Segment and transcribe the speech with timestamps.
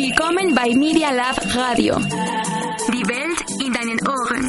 [0.00, 1.96] Willkommen bei Media Lab Radio.
[1.96, 4.48] Die Welt in deinen Ohren.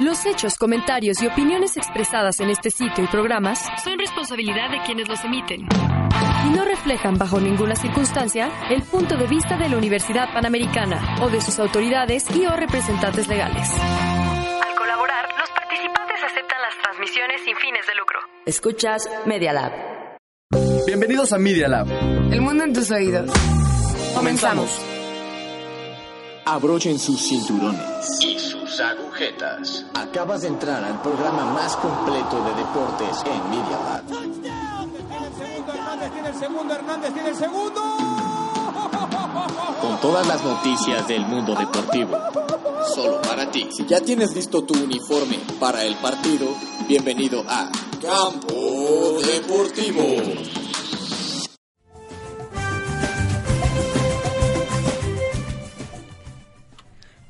[0.00, 5.08] Los hechos, comentarios y opiniones expresadas en este sitio y programas son responsabilidad de quienes
[5.08, 5.68] los emiten
[6.44, 11.28] y no reflejan bajo ninguna circunstancia el punto de vista de la Universidad Panamericana o
[11.28, 13.70] de sus autoridades y o representantes legales.
[13.78, 18.18] Al colaborar, los participantes aceptan las transmisiones sin fines de lucro.
[18.44, 19.95] Escuchas Media Lab.
[20.86, 21.88] Bienvenidos a Media Lab.
[22.30, 23.28] El mundo en tus oídos.
[24.14, 24.70] Comenzamos.
[26.44, 27.82] Abrochen sus cinturones
[28.20, 29.84] y sus agujetas.
[29.94, 34.04] Acabas de entrar al programa más completo de deportes en Media Lab.
[36.12, 37.82] Tiene el segundo, Hernández tiene el segundo.
[39.82, 42.16] Con todas las noticias del mundo deportivo.
[42.94, 43.68] Solo para ti.
[43.76, 46.46] Si ya tienes listo tu uniforme para el partido,
[46.86, 50.65] bienvenido a Campo Deportivo.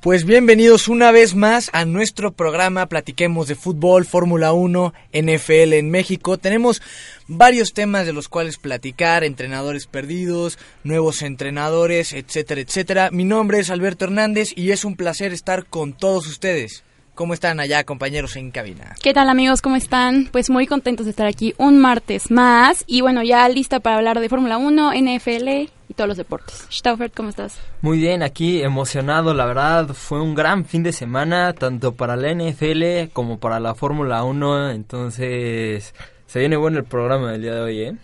[0.06, 5.90] Pues bienvenidos una vez más a nuestro programa Platiquemos de Fútbol, Fórmula 1, NFL en
[5.90, 6.38] México.
[6.38, 6.80] Tenemos
[7.26, 13.10] varios temas de los cuales platicar, entrenadores perdidos, nuevos entrenadores, etcétera, etcétera.
[13.10, 16.84] Mi nombre es Alberto Hernández y es un placer estar con todos ustedes.
[17.16, 18.94] ¿Cómo están allá, compañeros en cabina?
[19.02, 19.62] ¿Qué tal, amigos?
[19.62, 20.28] ¿Cómo están?
[20.30, 22.84] Pues muy contentos de estar aquí un martes más.
[22.86, 25.48] Y bueno, ya lista para hablar de Fórmula 1, NFL
[25.88, 26.66] y todos los deportes.
[26.70, 27.58] Stauffer, ¿cómo estás?
[27.80, 29.88] Muy bien, aquí emocionado, la verdad.
[29.94, 34.72] Fue un gran fin de semana, tanto para la NFL como para la Fórmula 1.
[34.72, 35.94] Entonces,
[36.26, 37.96] se viene bueno el programa del día de hoy, ¿eh?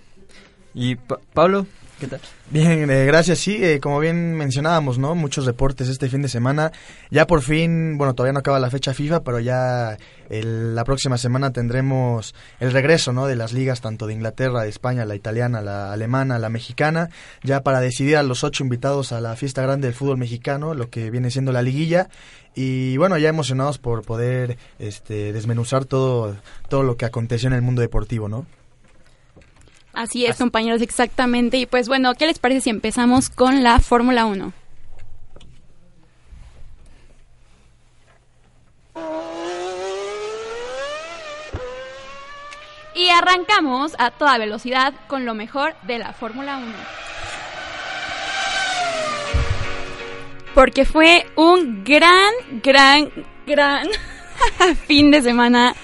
[0.72, 0.96] Y
[1.34, 1.66] Pablo,
[2.02, 2.20] ¿qué tal?
[2.50, 3.38] Bien, eh, gracias.
[3.38, 5.14] Sí, eh, como bien mencionábamos, ¿no?
[5.14, 6.72] Muchos deportes este fin de semana.
[7.10, 9.96] Ya por fin, bueno, todavía no acaba la fecha FIFA, pero ya
[10.28, 13.26] la próxima semana tendremos el regreso, ¿no?
[13.26, 17.08] De las ligas tanto de Inglaterra, de España, la italiana, la alemana, la mexicana,
[17.44, 20.90] ya para decidir a los ocho invitados a la fiesta grande del fútbol mexicano, lo
[20.90, 22.08] que viene siendo la liguilla.
[22.56, 26.36] Y bueno, ya emocionados por poder este, desmenuzar todo,
[26.68, 28.44] todo lo que aconteció en el mundo deportivo, ¿no?
[29.92, 31.58] Así es, compañeros, exactamente.
[31.58, 34.52] Y pues bueno, ¿qué les parece si empezamos con la Fórmula 1?
[42.94, 46.72] Y arrancamos a toda velocidad con lo mejor de la Fórmula 1.
[50.54, 52.32] Porque fue un gran,
[52.62, 53.10] gran,
[53.46, 53.88] gran
[54.86, 55.74] fin de semana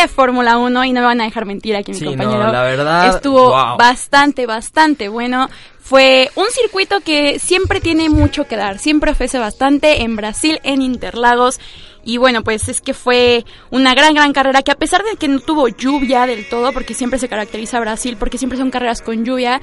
[0.00, 2.44] de Fórmula 1 y no me van a dejar mentir aquí mi sí, compañero.
[2.44, 3.76] No, la verdad estuvo wow.
[3.76, 5.48] bastante, bastante bueno.
[5.80, 10.80] Fue un circuito que siempre tiene mucho que dar, siempre ofrece bastante en Brasil, en
[10.80, 11.60] Interlagos.
[12.04, 15.28] Y bueno, pues es que fue una gran, gran carrera que a pesar de que
[15.28, 19.24] no tuvo lluvia del todo, porque siempre se caracteriza Brasil, porque siempre son carreras con
[19.24, 19.60] lluvia,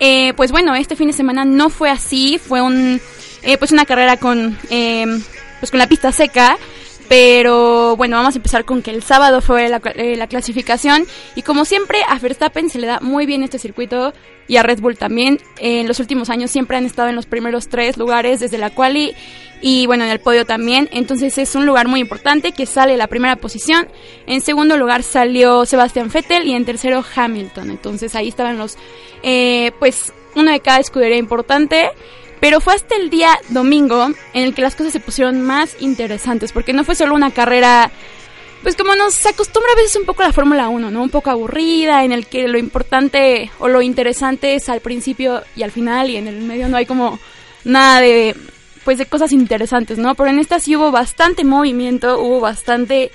[0.00, 3.00] eh, pues bueno, este fin de semana no fue así, fue un,
[3.42, 5.06] eh, pues una carrera con, eh,
[5.60, 6.58] pues con la pista seca.
[7.08, 11.42] Pero bueno, vamos a empezar con que el sábado fue la, eh, la, clasificación y
[11.42, 14.12] como siempre a Verstappen se le da muy bien este circuito
[14.46, 15.38] y a Red Bull también.
[15.58, 19.14] en los últimos años siempre han estado en los primeros tres lugares desde la quali
[19.60, 20.88] y bueno, en el podio también.
[20.92, 23.88] Entonces es un lugar muy importante que sale la primera posición.
[24.26, 27.70] En segundo lugar salió Sebastian Vettel y en tercero Hamilton.
[27.70, 28.76] Entonces ahí estaban los,
[29.22, 31.90] eh, pues uno de cada escudería importante.
[32.40, 36.52] Pero fue hasta el día domingo en el que las cosas se pusieron más interesantes,
[36.52, 37.90] porque no fue solo una carrera,
[38.62, 41.02] pues como nos acostumbra a veces un poco a la Fórmula 1, ¿no?
[41.02, 45.62] Un poco aburrida, en el que lo importante o lo interesante es al principio y
[45.62, 47.18] al final, y en el medio no hay como
[47.64, 48.36] nada de,
[48.84, 50.14] pues de cosas interesantes, ¿no?
[50.14, 53.10] Pero en esta sí hubo bastante movimiento, hubo bastante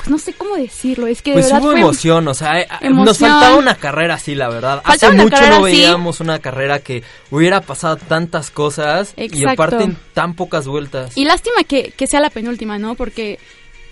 [0.00, 2.62] pues no sé cómo decirlo, es que de pues verdad hubo fue emoción, o sea,
[2.80, 3.04] emoción.
[3.04, 4.80] nos faltaba una carrera así, la verdad.
[4.82, 5.76] Hace mucho no así.
[5.76, 11.14] veíamos una carrera que hubiera pasado tantas cosas y aparte en tan pocas vueltas.
[11.18, 12.94] Y lástima que, que sea la penúltima, ¿no?
[12.94, 13.38] Porque,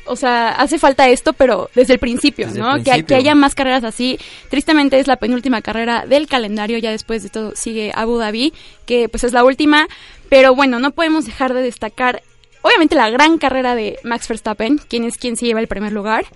[0.06, 2.76] o sea, hace falta esto, pero desde el principio, Desde ¿no?
[2.76, 4.19] el Que, que haya más carreras así.
[4.48, 8.55] Tristemente es la penúltima carrera del calendario, ya después de todo sigue Abu Dhabi,
[8.87, 9.88] que pues es la última.
[10.31, 12.22] Pero bueno, no podemos dejar de destacar,
[12.62, 16.26] obviamente, la gran carrera de Max Verstappen, quien es quien se lleva el primer lugar.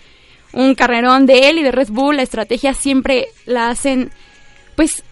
[0.53, 4.11] Un carrerón de él y de Red Bull, la estrategia siempre la hacen,
[4.77, 5.03] pues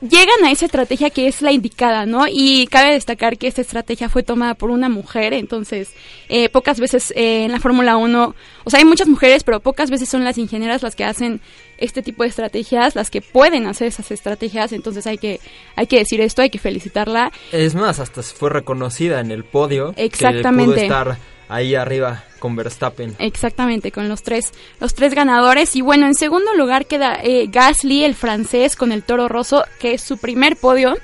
[0.00, 2.24] llegan a esa estrategia que es la indicada, ¿no?
[2.28, 5.92] Y cabe destacar que esta estrategia fue tomada por una mujer, entonces
[6.28, 9.90] eh, pocas veces eh, en la Fórmula 1, o sea, hay muchas mujeres, pero pocas
[9.90, 11.40] veces son las ingenieras las que hacen
[11.80, 15.40] este tipo de estrategias, las que pueden hacer esas estrategias, entonces hay que,
[15.76, 17.32] hay que decir esto, hay que felicitarla.
[17.52, 19.94] Es más, hasta fue reconocida en el podio.
[19.96, 20.74] Exactamente.
[20.74, 21.18] Que pudo estar
[21.48, 23.16] ahí arriba con Verstappen.
[23.18, 25.74] Exactamente, con los tres, los tres ganadores.
[25.76, 29.94] Y bueno, en segundo lugar queda eh, Gasly, el francés, con el Toro Rosso, que
[29.94, 30.96] es su primer podio.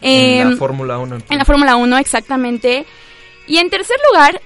[0.00, 1.18] En, la em, Fórmula 1.
[1.30, 2.86] En la Fórmula 1, exactamente.
[3.46, 4.40] Y en tercer lugar,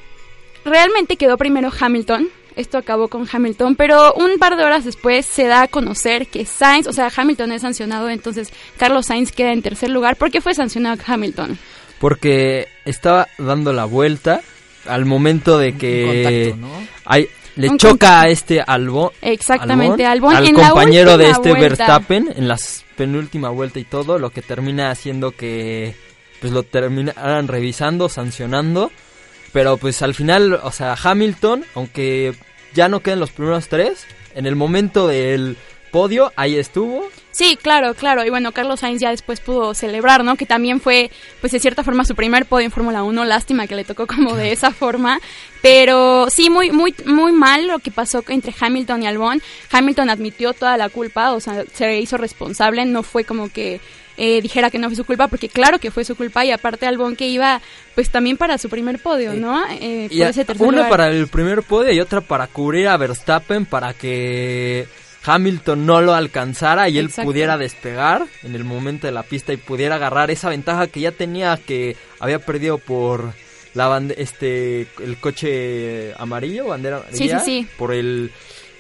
[0.65, 2.29] realmente quedó primero Hamilton.
[2.57, 6.45] Esto acabó con Hamilton, pero un par de horas después se da a conocer que
[6.45, 10.17] Sainz, o sea, Hamilton es sancionado, entonces Carlos Sainz queda en tercer lugar.
[10.17, 11.59] ¿Por qué fue sancionado Hamilton?
[11.99, 14.41] Porque estaba dando la vuelta
[14.87, 16.55] al momento de que
[17.05, 19.11] hay, le choca a este Albon.
[19.21, 22.57] Exactamente, Albon, al compañero de este Verstappen en la
[22.97, 25.95] penúltima vuelta y todo, lo que termina haciendo que
[26.41, 28.91] pues lo terminaran revisando, sancionando.
[29.55, 32.35] Pero pues al final, o sea, Hamilton, aunque
[32.75, 34.05] ya no queden los primeros tres,
[34.35, 35.57] en el momento del
[35.93, 37.09] podio, ahí estuvo.
[37.31, 38.25] Sí, claro, claro.
[38.25, 40.35] Y bueno, Carlos Sainz ya después pudo celebrar, ¿no?
[40.35, 41.09] Que también fue,
[41.41, 43.25] pues de cierta forma, su primer podio en Fórmula 1.
[43.25, 45.21] Lástima que le tocó como de esa forma.
[45.63, 49.41] Pero sí, muy, muy, muy mal lo que pasó entre Hamilton y Albon.
[49.71, 52.85] Hamilton admitió toda la culpa, o sea, se hizo responsable.
[52.87, 53.81] No fue como que
[54.17, 56.45] eh, dijera que no fue su culpa, porque claro que fue su culpa.
[56.45, 57.61] Y aparte Albon que iba,
[57.95, 59.63] pues también para su primer podio, ¿no?
[59.71, 60.09] Eh,
[60.59, 64.87] una para el primer podio y otra para cubrir a Verstappen para que
[65.25, 69.57] Hamilton no lo alcanzara y él pudiera despegar en el momento de la pista y
[69.57, 73.33] pudiera agarrar esa ventaja que ya tenía que había perdido por
[73.73, 77.43] la este el coche amarillo, bandera amarilla,
[77.77, 78.31] por el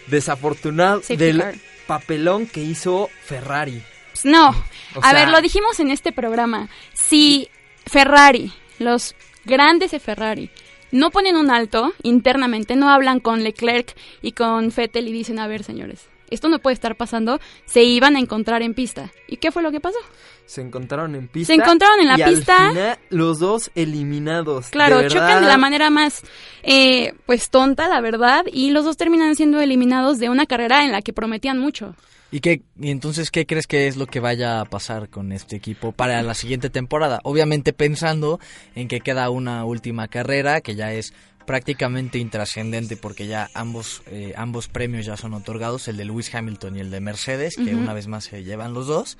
[0.06, 1.42] desafortunado del
[1.86, 3.82] papelón que hizo Ferrari.
[4.22, 4.54] No,
[5.02, 6.68] a ver, lo dijimos en este programa.
[6.92, 7.48] Si
[7.86, 9.14] Ferrari, los
[9.44, 10.50] grandes de Ferrari,
[10.92, 15.48] no ponen un alto internamente, no hablan con Leclerc y con Fettel y dicen, a
[15.48, 19.12] ver, señores, esto no puede estar pasando, se iban a encontrar en pista.
[19.26, 19.98] ¿Y qué fue lo que pasó?
[20.46, 21.52] Se encontraron en pista.
[21.52, 22.66] Se encontraron en la y pista.
[22.66, 24.68] Al final, los dos eliminados.
[24.68, 26.22] Claro, chocan de la manera más,
[26.62, 30.92] eh, pues tonta, la verdad, y los dos terminan siendo eliminados de una carrera en
[30.92, 31.94] la que prometían mucho.
[32.34, 35.54] ¿Y, qué, y entonces qué crees que es lo que vaya a pasar con este
[35.54, 37.20] equipo para la siguiente temporada?
[37.22, 38.40] Obviamente pensando
[38.74, 41.14] en que queda una última carrera, que ya es
[41.46, 46.74] prácticamente intrascendente porque ya ambos, eh, ambos premios ya son otorgados, el de Lewis Hamilton
[46.74, 49.16] y el de Mercedes, que una vez más se llevan los dos.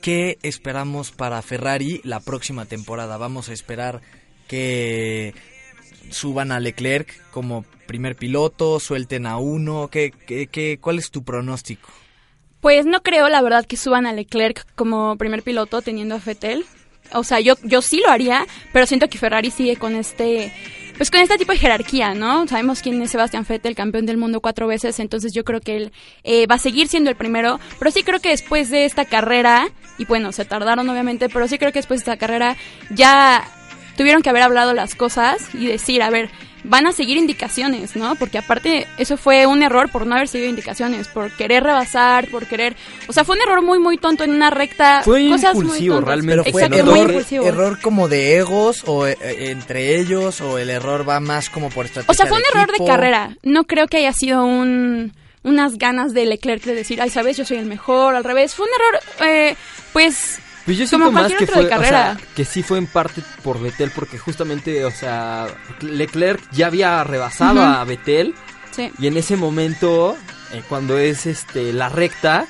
[0.00, 3.18] ¿Qué esperamos para Ferrari la próxima temporada?
[3.18, 4.00] Vamos a esperar
[4.48, 5.34] que
[6.08, 11.24] suban a Leclerc como primer piloto, suelten a uno, ¿qué, qué, qué, cuál es tu
[11.24, 11.90] pronóstico?
[12.62, 16.64] Pues no creo, la verdad, que suban a Leclerc como primer piloto teniendo a Fettel.
[17.12, 20.52] O sea, yo, yo sí lo haría, pero siento que Ferrari sigue con este
[20.96, 22.46] pues con este tipo de jerarquía, ¿no?
[22.46, 25.92] Sabemos quién es Sebastián Vettel, campeón del mundo cuatro veces, entonces yo creo que él
[26.22, 29.68] eh, va a seguir siendo el primero, pero sí creo que después de esta carrera,
[29.98, 32.56] y bueno, se tardaron obviamente, pero sí creo que después de esta carrera
[32.90, 33.42] ya
[33.96, 36.30] tuvieron que haber hablado las cosas y decir, a ver,
[36.64, 38.14] van a seguir indicaciones, ¿no?
[38.16, 42.46] Porque aparte eso fue un error por no haber seguido indicaciones, por querer rebasar, por
[42.46, 42.76] querer,
[43.08, 46.04] o sea, fue un error muy muy tonto en una recta, fue cosas impulsivo, muy
[46.04, 51.20] realmente fue error, error como de egos o eh, entre ellos o el error va
[51.20, 52.12] más como por estrategia.
[52.12, 53.36] O sea, fue un error de carrera.
[53.42, 55.12] No creo que haya sido un
[55.44, 58.54] unas ganas de Leclerc de decir, ay, sabes, yo soy el mejor, al revés.
[58.54, 59.56] Fue un error, eh,
[59.92, 63.60] pues, pues yo siento más que fue, o sea, que sí fue en parte por
[63.60, 65.46] Vettel, porque justamente, o sea,
[65.80, 68.34] Leclerc ya había rebasado a Vettel.
[68.70, 68.90] Sí.
[68.98, 70.16] Y en ese momento,
[70.52, 72.46] eh, cuando es este la recta,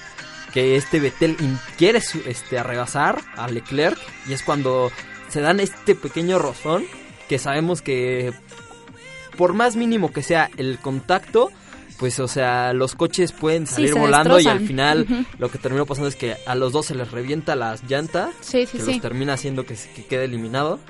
[0.53, 1.37] que este Vettel
[1.79, 3.99] quiere este, rebasar a Leclerc,
[4.29, 4.93] y es cuando
[5.29, 6.85] se dan este pequeño rozón,
[7.29, 8.33] que sabemos que
[9.37, 11.51] por más mínimo que sea el contacto,
[11.99, 16.09] pues o sea, los coches pueden salir volando y al final lo que terminó pasando
[16.09, 19.35] es que a los dos se les revienta las llantas, sí, sí, que los termina
[19.35, 19.77] haciendo que,
[20.09, 20.81] quede eliminado.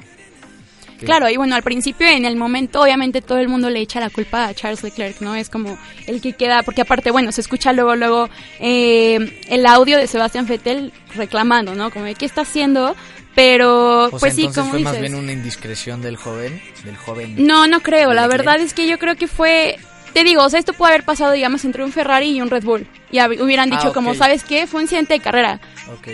[1.04, 4.08] Claro, y bueno, al principio, en el momento, obviamente todo el mundo le echa la
[4.08, 5.34] culpa a Charles Leclerc, ¿no?
[5.34, 8.28] Es como el que queda, porque aparte, bueno, se escucha luego, luego
[8.60, 11.90] eh, el audio de Sebastián Vettel reclamando, ¿no?
[11.90, 12.94] Como de qué está haciendo,
[13.34, 14.92] pero pues sí, como fue dices.
[14.92, 17.46] más bien una indiscreción del joven, del joven.
[17.46, 19.78] No, no creo, la verdad es que yo creo que fue
[20.12, 22.64] te digo, o sea, esto puede haber pasado, digamos, entre un Ferrari y un Red
[22.64, 22.86] Bull.
[23.10, 24.66] Y hubieran ah, dicho, como, ¿sabes qué?
[24.66, 25.60] Fue un incidente de carrera.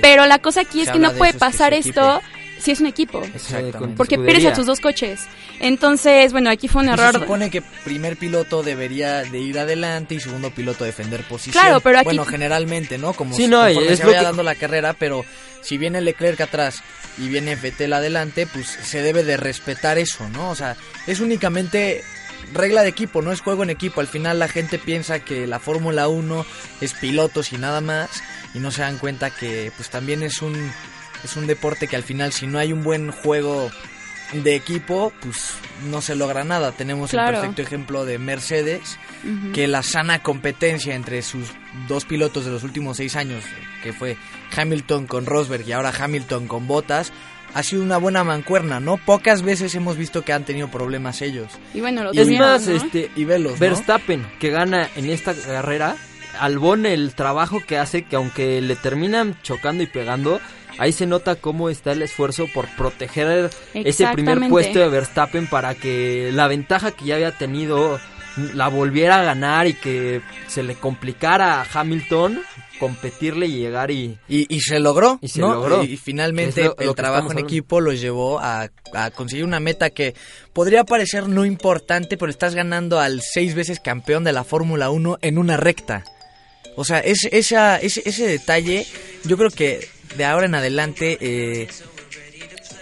[0.00, 2.20] Pero la cosa aquí es que no puede pasar esto
[2.58, 3.22] si es un equipo.
[3.96, 5.26] Porque pierdes a tus dos coches.
[5.60, 7.12] Entonces, bueno, aquí fue un error.
[7.12, 11.60] Se supone que primer piloto debería de ir adelante y segundo piloto defender posición.
[11.60, 12.04] Claro, pero aquí...
[12.04, 13.12] Bueno, generalmente, ¿no?
[13.12, 15.24] Como sí, no, se vaya dando la carrera, pero
[15.62, 16.82] si viene Leclerc atrás
[17.18, 20.50] y viene Vettel adelante, pues se debe de respetar eso, ¿no?
[20.50, 20.76] O sea,
[21.06, 22.04] es únicamente
[22.52, 24.00] regla de equipo, no es juego en equipo.
[24.00, 26.46] Al final la gente piensa que la Fórmula 1
[26.80, 28.22] es pilotos y nada más
[28.54, 30.70] y no se dan cuenta que pues también es un
[31.24, 33.70] es un deporte que al final si no hay un buen juego
[34.32, 35.54] de equipo, pues
[35.88, 36.72] no se logra nada.
[36.72, 38.98] Tenemos el perfecto ejemplo de Mercedes,
[39.54, 41.48] que la sana competencia entre sus
[41.86, 43.42] dos pilotos de los últimos seis años,
[43.82, 44.16] que fue
[44.54, 47.12] Hamilton con Rosberg y ahora Hamilton con Bottas,
[47.54, 48.96] ha sido una buena mancuerna, ¿no?
[48.96, 51.48] Pocas veces hemos visto que han tenido problemas ellos.
[51.74, 55.96] Y bueno, lo es más, este, y Velos, Verstappen, que gana en esta carrera,
[56.38, 60.40] Albon el trabajo que hace, que aunque le terminan chocando y pegando,
[60.78, 65.74] ahí se nota cómo está el esfuerzo por proteger ese primer puesto de Verstappen para
[65.74, 67.98] que la ventaja que ya había tenido
[68.54, 72.40] la volviera a ganar y que se le complicara a Hamilton
[72.78, 74.18] competirle y llegar y...
[74.28, 75.82] Y, se logró, y se logró.
[75.84, 78.70] Y, finalmente el trabajo en equipo lo llevó a,
[79.14, 80.14] conseguir una meta que
[80.52, 85.18] podría parecer no importante, pero estás ganando al seis veces campeón de la Fórmula 1
[85.22, 86.04] en una recta.
[86.76, 88.86] O sea, es, esa, ese, ese detalle
[89.24, 91.68] yo creo que de ahora en adelante, eh,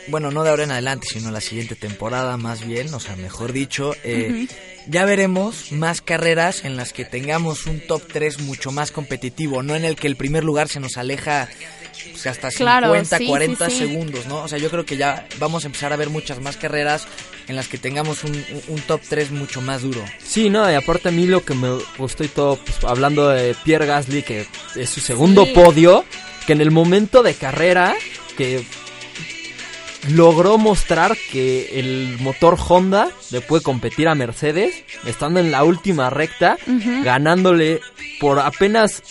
[0.08, 3.52] bueno, no de ahora en adelante, sino la siguiente temporada más bien, o sea, mejor
[3.52, 4.46] dicho, eh,
[4.86, 9.74] ya veremos más carreras en las que tengamos un top 3 mucho más competitivo, no
[9.74, 11.48] en el que el primer lugar se nos aleja
[12.12, 14.42] pues, hasta 50, 40 segundos, ¿no?
[14.42, 17.06] O sea, yo creo que ya vamos a empezar a ver muchas más carreras
[17.48, 18.36] en las que tengamos un,
[18.86, 20.04] top 3 mucho más duro.
[20.24, 23.54] Sí, no, y aparte a mí lo que me gustó y todo, pues, hablando de
[23.64, 24.46] Pierre Gasly, que
[24.76, 26.04] es su segundo podio,
[26.46, 27.94] que en el momento de carrera
[28.36, 28.64] que
[30.10, 36.10] logró mostrar que el motor Honda le puede competir a Mercedes, estando en la última
[36.10, 36.56] recta,
[37.02, 37.80] ganándole
[38.20, 39.02] por apenas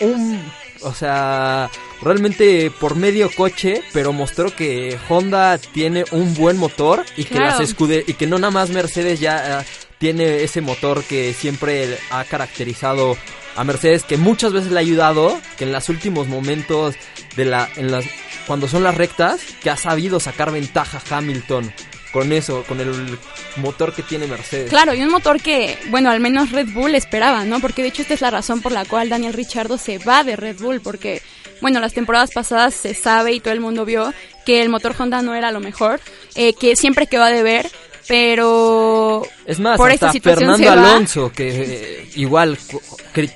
[0.00, 0.40] un,
[0.82, 1.70] o sea,
[2.02, 7.60] realmente por medio coche, pero mostró que Honda tiene un buen motor y que las
[7.60, 9.64] escude y que no nada más Mercedes ya eh,
[9.98, 13.16] tiene ese motor que siempre ha caracterizado
[13.56, 16.94] a Mercedes que muchas veces le ha ayudado, que en los últimos momentos
[17.36, 18.04] de la en las
[18.48, 21.72] cuando son las rectas, que ha sabido sacar ventaja Hamilton
[22.12, 23.18] con eso, con el
[23.56, 24.70] motor que tiene Mercedes.
[24.70, 27.60] Claro, y un motor que, bueno, al menos Red Bull esperaba, ¿no?
[27.60, 30.34] Porque de hecho esta es la razón por la cual Daniel Ricciardo se va de
[30.34, 31.20] Red Bull, porque,
[31.60, 34.14] bueno, las temporadas pasadas se sabe y todo el mundo vio
[34.46, 36.00] que el motor Honda no era lo mejor,
[36.34, 37.70] eh, que siempre quedó a deber,
[38.08, 42.58] pero es más por hasta Fernando Alonso que eh, igual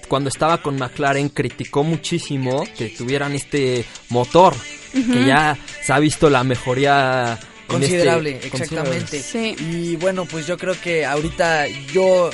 [0.09, 4.55] cuando estaba con McLaren criticó muchísimo que tuvieran este motor
[4.93, 9.23] que ya se ha visto la mejoría este considerable exactamente.
[9.59, 12.31] Y bueno pues yo creo que ahorita yo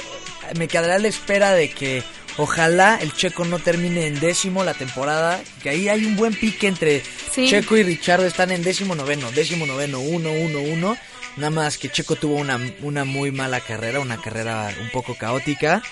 [0.57, 2.03] me quedaré a la espera de que
[2.39, 6.69] Ojalá el Checo no termine en décimo la temporada, que ahí hay un buen pique
[6.69, 7.03] entre
[7.35, 10.97] Checo y Richardo, están en décimo noveno, décimo noveno, uno, uno, uno.
[11.39, 15.83] Nada más que Checo tuvo una, una muy mala carrera, una carrera un poco caótica.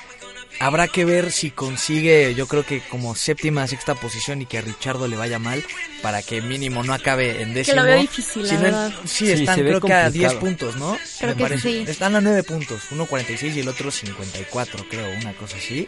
[0.59, 4.63] Habrá que ver si consigue, yo creo que como séptima, sexta posición y que a
[4.63, 5.63] Richardo le vaya mal
[6.03, 7.83] para que mínimo no acabe en décimo.
[7.85, 10.99] Que lo difícil, la sí, están creo que a 10 puntos, ¿no?
[11.23, 11.83] Me parece.
[11.83, 15.87] Están a 9 puntos, uno 46 y el otro 54, creo, una cosa así.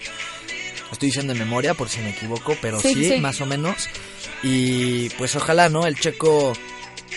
[0.92, 3.88] Estoy diciendo en memoria por si me equivoco, pero sí, más o menos.
[4.42, 5.86] Y pues ojalá, ¿no?
[5.86, 6.52] El checo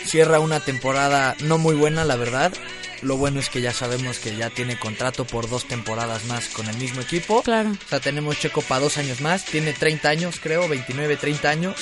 [0.05, 2.53] cierra una temporada no muy buena, la verdad.
[3.01, 6.67] Lo bueno es que ya sabemos que ya tiene contrato por dos temporadas más con
[6.67, 7.41] el mismo equipo.
[7.41, 7.71] Claro.
[7.71, 9.45] O sea, tenemos Checo para dos años más.
[9.45, 11.75] Tiene 30 años, creo, 29, 30 años.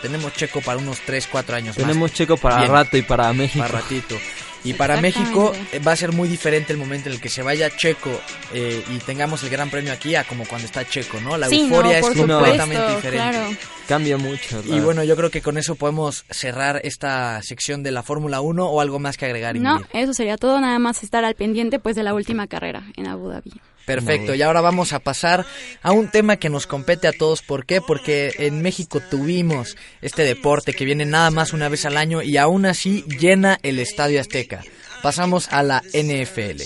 [0.00, 1.86] Tenemos Checo para unos 3, 4 años más.
[1.86, 3.64] Tenemos Checo para rato y para México.
[3.64, 4.16] Para ratito.
[4.64, 5.52] Y para México
[5.86, 8.10] va a ser muy diferente el momento en el que se vaya Checo
[8.54, 11.36] eh, y tengamos el Gran Premio aquí a como cuando está Checo, ¿no?
[11.36, 13.58] La euforia es completamente diferente.
[13.88, 14.62] Cambia mucho.
[14.64, 18.64] Y bueno, yo creo que con eso podemos cerrar esta sección de la Fórmula 1
[18.64, 19.56] o algo más que agregar.
[19.56, 23.06] No, eso sería todo, nada más estar al pendiente pues de la última carrera en
[23.06, 23.52] Abu Dhabi.
[23.84, 25.44] Perfecto, y ahora vamos a pasar
[25.82, 27.42] a un tema que nos compete a todos.
[27.42, 27.80] ¿Por qué?
[27.80, 32.36] Porque en México tuvimos este deporte que viene nada más una vez al año y
[32.36, 34.62] aún así llena el Estadio Azteca.
[35.02, 36.62] Pasamos a la NFL.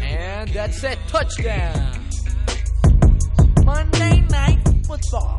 [0.00, 1.98] And that's it, touchdown.
[3.64, 5.36] Monday Night Football.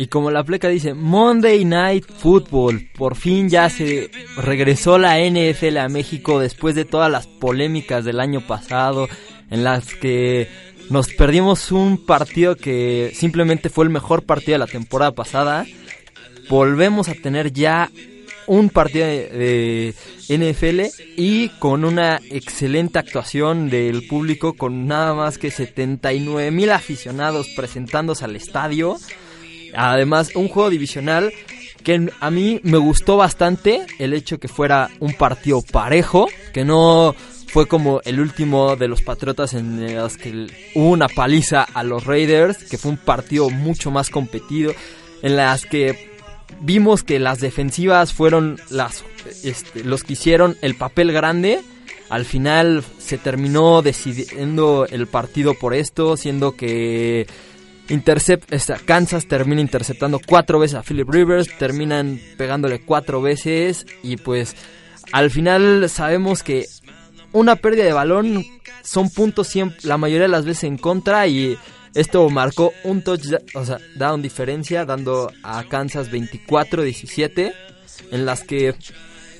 [0.00, 5.76] Y como la pleca dice, Monday Night Football, por fin ya se regresó la NFL
[5.76, 9.10] a México después de todas las polémicas del año pasado,
[9.50, 10.48] en las que
[10.88, 15.66] nos perdimos un partido que simplemente fue el mejor partido de la temporada pasada.
[16.48, 17.90] Volvemos a tener ya
[18.46, 19.94] un partido de,
[20.30, 20.80] NFL
[21.18, 28.24] y con una excelente actuación del público, con nada más que 79 mil aficionados presentándose
[28.24, 28.96] al estadio.
[29.74, 31.32] Además, un juego divisional
[31.82, 37.14] que a mí me gustó bastante el hecho que fuera un partido parejo, que no
[37.46, 42.04] fue como el último de los Patriotas en los que hubo una paliza a los
[42.04, 44.72] Raiders, que fue un partido mucho más competido,
[45.22, 46.10] en las que
[46.60, 49.04] vimos que las defensivas fueron las,
[49.42, 51.60] este, los que hicieron el papel grande.
[52.08, 57.26] Al final se terminó decidiendo el partido por esto, siendo que
[57.90, 58.52] Intercept,
[58.84, 64.54] Kansas termina interceptando cuatro veces a Philip Rivers, terminan pegándole cuatro veces y pues
[65.12, 66.66] al final sabemos que
[67.32, 68.44] una pérdida de balón
[68.82, 71.58] son puntos siempre, la mayoría de las veces en contra y
[71.94, 77.52] esto marcó un touchdown, o sea, down diferencia, dando a Kansas 24-17,
[78.12, 78.74] en las que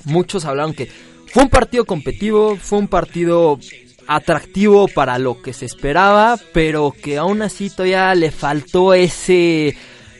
[0.04, 0.90] muchos hablaron que
[1.32, 3.60] fue un partido competitivo, fue un partido
[4.06, 9.76] atractivo para lo que se esperaba, pero que aún así todavía le faltó ese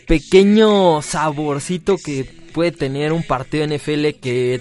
[0.07, 4.61] pequeño saborcito que puede tener un partido NFL que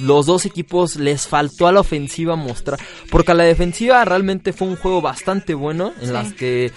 [0.00, 2.78] los dos equipos les faltó a la ofensiva mostrar.
[3.10, 6.72] Porque a la defensiva realmente fue un juego bastante bueno en las que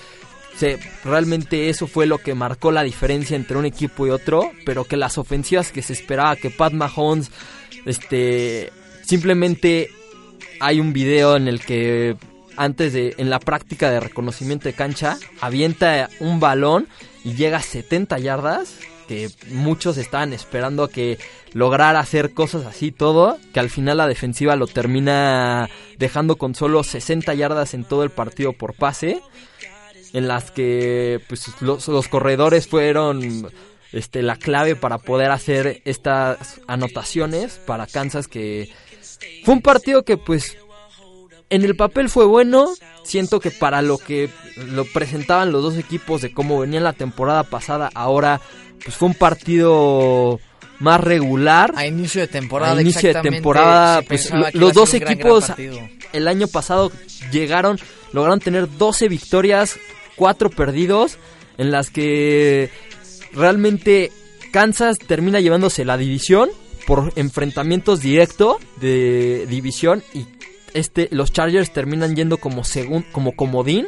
[0.55, 4.51] se, realmente eso fue lo que marcó la diferencia entre un equipo y otro.
[4.65, 7.31] Pero que las ofensivas que se esperaba que Pat Mahomes,
[7.85, 8.71] este,
[9.03, 9.89] simplemente
[10.63, 12.15] hay un video en el que
[12.55, 16.87] antes de, en la práctica de reconocimiento de cancha, avienta un balón
[17.25, 18.77] y llega a 70 yardas
[19.09, 21.19] que muchos estaban esperando que
[21.51, 26.81] lograra hacer cosas así todo, que al final la defensiva lo termina dejando con solo
[26.83, 29.21] 60 yardas en todo el partido por pase,
[30.13, 33.49] en las que pues, los, los corredores fueron
[33.91, 38.69] este, la clave para poder hacer estas anotaciones para Kansas que
[39.43, 40.57] fue un partido que pues
[41.49, 46.21] en el papel fue bueno, siento que para lo que lo presentaban los dos equipos
[46.21, 48.41] de cómo venía la temporada pasada, ahora
[48.83, 50.39] pues fue un partido
[50.79, 51.73] más regular.
[51.75, 52.77] A inicio de temporada.
[52.77, 55.51] A inicio de temporada, pues los dos equipos
[56.11, 56.91] el año pasado
[57.31, 57.79] llegaron,
[58.11, 59.77] lograron tener 12 victorias,
[60.15, 61.17] 4 perdidos,
[61.57, 62.69] en las que
[63.33, 64.11] realmente
[64.51, 66.49] Kansas termina llevándose la división
[66.85, 70.25] por enfrentamientos directos de división y
[70.73, 73.87] este los Chargers terminan yendo como segun, como comodín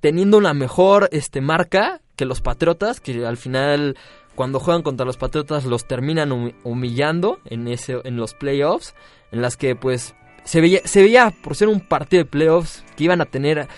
[0.00, 3.96] teniendo una mejor este marca que los Patriotas, que al final
[4.34, 8.94] cuando juegan contra los Patriotas los terminan humillando en ese en los playoffs,
[9.32, 13.04] en las que pues se veía se veía por ser un partido de playoffs que
[13.04, 13.68] iban a tener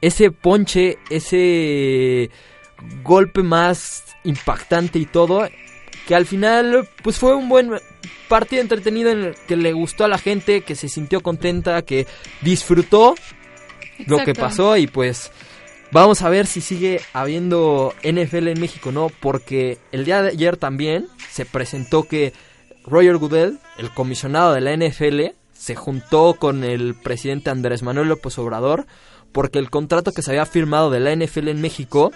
[0.00, 2.30] ese ponche, ese
[3.02, 5.48] golpe más impactante y todo,
[6.06, 7.72] que al final pues fue un buen
[8.28, 12.06] partido entretenido en el que le gustó a la gente, que se sintió contenta, que
[12.40, 13.14] disfrutó
[14.06, 15.30] lo que pasó y pues
[15.92, 19.10] Vamos a ver si sigue habiendo NFL en México, ¿no?
[19.20, 22.32] Porque el día de ayer también se presentó que
[22.86, 28.38] Roger Goodell, el comisionado de la NFL, se juntó con el presidente Andrés Manuel López
[28.38, 28.86] Obrador
[29.32, 32.10] porque el contrato que se había firmado de la NFL en México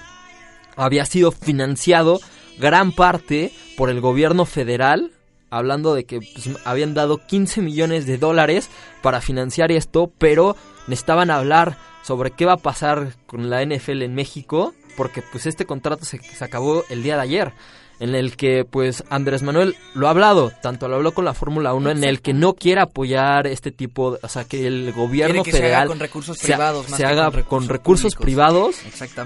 [0.75, 2.18] había sido financiado
[2.59, 5.12] gran parte por el gobierno federal,
[5.51, 8.71] hablando de que pues, habían dado 15 millones de dólares
[9.03, 14.14] para financiar esto, pero necesitaban hablar sobre qué va a pasar con la NFL en
[14.14, 17.53] México, porque pues este contrato se, acabó el día de ayer
[17.99, 21.73] en el que pues Andrés Manuel lo ha hablado, tanto lo habló con la Fórmula
[21.75, 25.42] 1 en el que no quiere apoyar este tipo, de, o sea, que el gobierno
[25.45, 28.77] federal se haga con recursos privados, se haga con recursos, privados,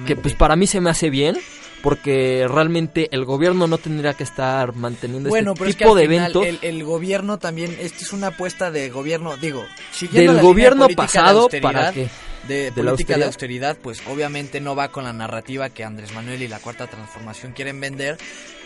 [0.07, 1.37] que pues para mí se me hace bien,
[1.83, 6.09] porque realmente el gobierno no tendría que estar manteniendo bueno, este pero tipo es que
[6.09, 6.47] de eventos.
[6.47, 9.65] El, el, gobierno también, esto es una apuesta de gobierno, digo,
[10.13, 12.09] del gobierno pasado para que
[12.47, 16.49] de, política de austeridad, pues obviamente no va con la narrativa que Andrés Manuel y
[16.49, 18.19] la Cuarta Transformación quieren vender,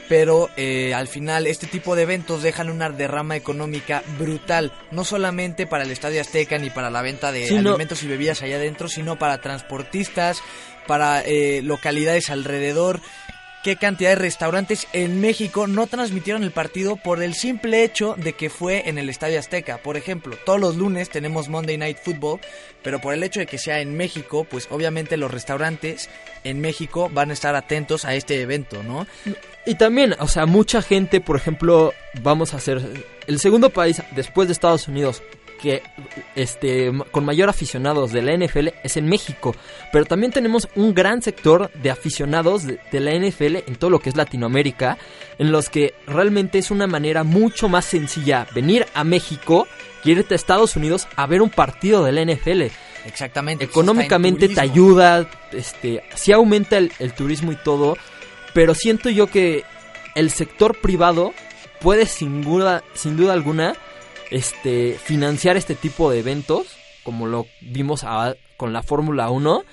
[0.09, 5.67] pero eh, al final este tipo de eventos dejan una derrama económica brutal, no solamente
[5.67, 9.19] para el Estadio Azteca ni para la venta de alimentos y bebidas allá adentro, sino
[9.19, 10.43] para transportistas,
[10.87, 13.01] para eh, localidades alrededor
[13.65, 18.35] qué cantidad de restaurantes en México no transmitieron el partido por el simple hecho de
[18.35, 19.79] que fue en el Estadio Azteca.
[19.79, 22.41] Por ejemplo, todos los lunes tenemos Monday Night Football,
[22.83, 26.11] pero por el hecho de que sea en México, pues obviamente los restaurantes
[26.45, 29.07] en México van a estar atentos a este evento, ¿no?
[29.65, 32.83] Y también, o sea, mucha gente, por ejemplo, vamos a hacer
[33.27, 35.23] el segundo país después de Estados Unidos
[35.65, 35.83] que
[36.37, 39.57] este con mayor aficionados de la NFL es en México,
[39.91, 44.11] pero también tenemos un gran sector de aficionados de, la NFL en todo lo que
[44.11, 44.99] es Latinoamérica,
[45.39, 49.67] en los que realmente es una manera mucho más sencilla venir a México
[50.03, 52.65] que irte a Estados Unidos a ver un partido de la NFL.
[53.07, 53.65] Exactamente.
[53.65, 57.97] Económicamente te ayuda, este, sí aumenta el, el turismo y todo,
[58.53, 59.65] pero siento yo que
[60.15, 61.33] el sector privado
[61.81, 63.75] puede sin duda, sin duda alguna
[64.31, 66.67] este financiar este tipo de eventos,
[67.03, 68.05] como lo vimos
[68.57, 69.65] con la Fórmula 1,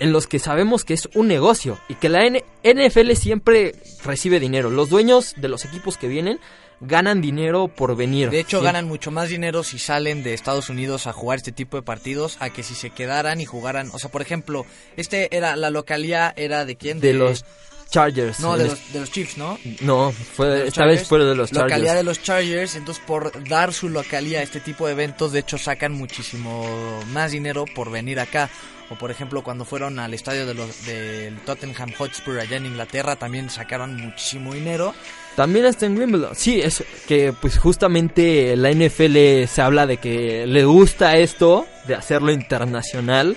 [0.00, 4.70] en los que sabemos que es un negocio y que la NFL siempre recibe dinero.
[4.70, 6.38] Los dueños de los equipos que vienen
[6.80, 8.30] ganan dinero por venir.
[8.30, 11.76] De hecho, ganan mucho más dinero si salen de Estados Unidos a jugar este tipo
[11.76, 13.90] de partidos a que si se quedaran y jugaran.
[13.92, 17.00] O sea, por ejemplo, este era la localidad era de quién?
[17.00, 17.44] De, los
[17.90, 18.40] Chargers.
[18.40, 19.58] No, de los, de los, Chiefs, ¿no?
[19.80, 21.70] No, fue, esta vez fue de los Chargers.
[21.70, 25.40] Localidad de los Chargers, entonces por dar su localidad a este tipo de eventos, de
[25.40, 26.66] hecho sacan muchísimo
[27.12, 28.50] más dinero por venir acá.
[28.88, 33.16] O por ejemplo, cuando fueron al estadio de los, del Tottenham Hotspur allá en Inglaterra,
[33.16, 34.94] también sacaron muchísimo dinero.
[35.34, 36.34] También está en Wimbledon.
[36.36, 41.94] Sí, es que pues justamente la NFL se habla de que le gusta esto, de
[41.94, 43.36] hacerlo internacional.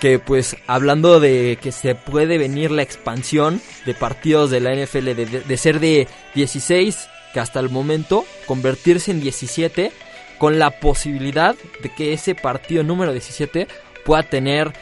[0.00, 5.14] Que pues hablando de que se puede venir la expansión de partidos de la NFL
[5.14, 9.92] de, ser de 16 que hasta el momento convertirse en 17
[10.38, 13.66] con la posibilidad de que ese partido número 17
[14.04, 14.72] pueda tener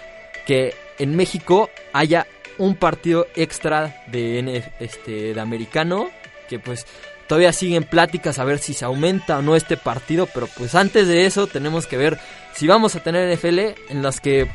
[0.47, 2.27] que en México haya
[2.59, 6.11] un partido extra de, este, de americano
[6.49, 6.87] que pues
[7.27, 11.09] todavía siguen pláticas a ver si se aumenta o no este partido, pero pues antes
[11.09, 12.19] de eso tenemos que ver
[12.55, 14.49] si vamos a tener NFL en las que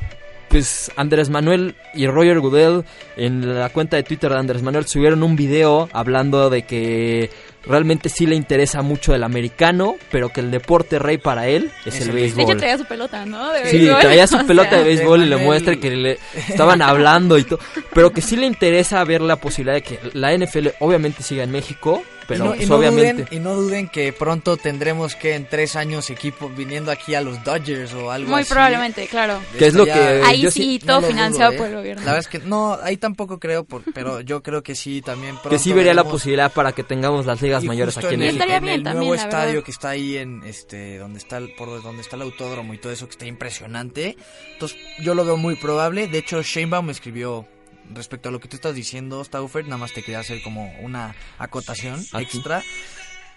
[0.51, 2.83] pues Andrés Manuel y Roger Goodell
[3.15, 7.29] en la cuenta de Twitter de Andrés Manuel subieron un video hablando de que
[7.65, 12.01] realmente sí le interesa mucho el americano, pero que el deporte rey para él es,
[12.01, 12.37] el, béisbol.
[12.37, 13.51] De hecho traía su pelota, ¿no?
[13.51, 17.43] De sí, traía su pelota de béisbol y le muestra que le estaban hablando y
[17.43, 17.59] todo,
[17.93, 21.51] pero que sí le interesa ver la posibilidad de que la NFL obviamente siga en
[21.51, 23.23] México, pero y no, obviamente...
[23.23, 27.21] Duden, y no duden que pronto tendremos que en tres años equipo viniendo aquí a
[27.21, 28.53] los Dodgers o algo Muy así.
[28.53, 29.39] probablemente, claro.
[29.57, 29.91] Que es lo que...
[29.91, 31.57] Ahí sí, todo financiado ¿eh?
[31.57, 32.03] por el gobierno.
[32.03, 35.35] La verdad es que no, ahí tampoco creo, por, pero yo creo que sí también
[35.35, 38.35] pronto Que sí vería la posibilidad para que tengamos las ligas mayores aquí en, el,
[38.35, 38.53] México.
[38.55, 42.15] En el nuevo estadio que está ahí en este donde está el, por donde está
[42.15, 44.17] el autódromo y todo eso que está impresionante.
[44.53, 46.07] Entonces, yo lo veo muy probable.
[46.07, 47.47] De hecho, Sheinbaum me escribió
[47.93, 51.15] respecto a lo que tú estás diciendo, Stauffer, nada más te quería hacer como una
[51.38, 52.63] acotación extra.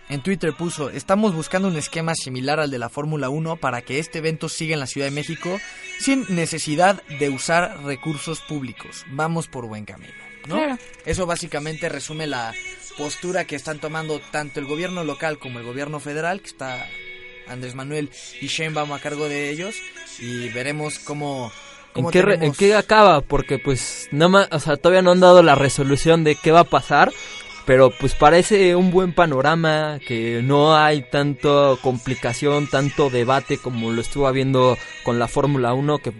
[0.08, 3.98] En Twitter puso, estamos buscando un esquema similar al de la Fórmula 1 para que
[3.98, 5.58] este evento siga en la Ciudad de México
[5.98, 9.06] sin necesidad de usar recursos públicos.
[9.08, 10.12] Vamos por buen camino.
[10.46, 10.56] ¿no?
[10.56, 10.78] Claro.
[11.06, 12.52] Eso básicamente resume la
[12.98, 16.86] postura que están tomando tanto el gobierno local como el gobierno federal, que está
[17.46, 19.76] Andrés Manuel y Sheinbaum a cargo de ellos,
[20.18, 21.52] y veremos cómo...
[21.94, 23.20] ¿En qué, ¿En qué acaba?
[23.20, 26.60] Porque pues nada más, o sea, todavía no han dado la resolución de qué va
[26.60, 27.12] a pasar,
[27.66, 34.00] pero pues parece un buen panorama, que no hay tanto complicación, tanto debate como lo
[34.00, 36.12] estuvo habiendo con la Fórmula 1, que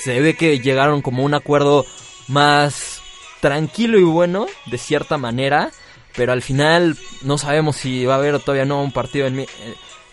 [0.00, 1.84] se ve que llegaron como un acuerdo
[2.28, 3.02] más
[3.40, 5.70] tranquilo y bueno, de cierta manera,
[6.16, 9.46] pero al final no sabemos si va a haber todavía no un partido en,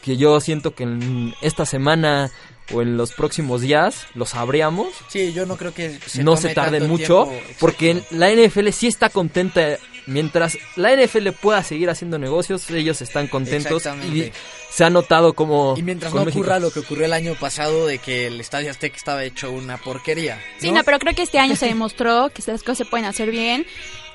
[0.01, 2.31] que yo siento que en esta semana
[2.73, 4.87] o en los próximos días lo sabríamos.
[5.07, 9.09] Sí, yo no creo que se no se tarde mucho, porque la NFL sí está
[9.09, 9.77] contenta.
[10.07, 14.31] Mientras la NFL pueda seguir haciendo negocios, ellos están contentos y
[14.69, 15.73] se ha notado como...
[15.75, 18.97] Y mientras no ocurra lo que ocurrió el año pasado de que el Estadio Azteca
[18.97, 20.35] estaba hecho una porquería.
[20.35, 20.41] ¿no?
[20.59, 23.31] Sí, no, pero creo que este año se demostró que estas cosas se pueden hacer
[23.31, 23.65] bien.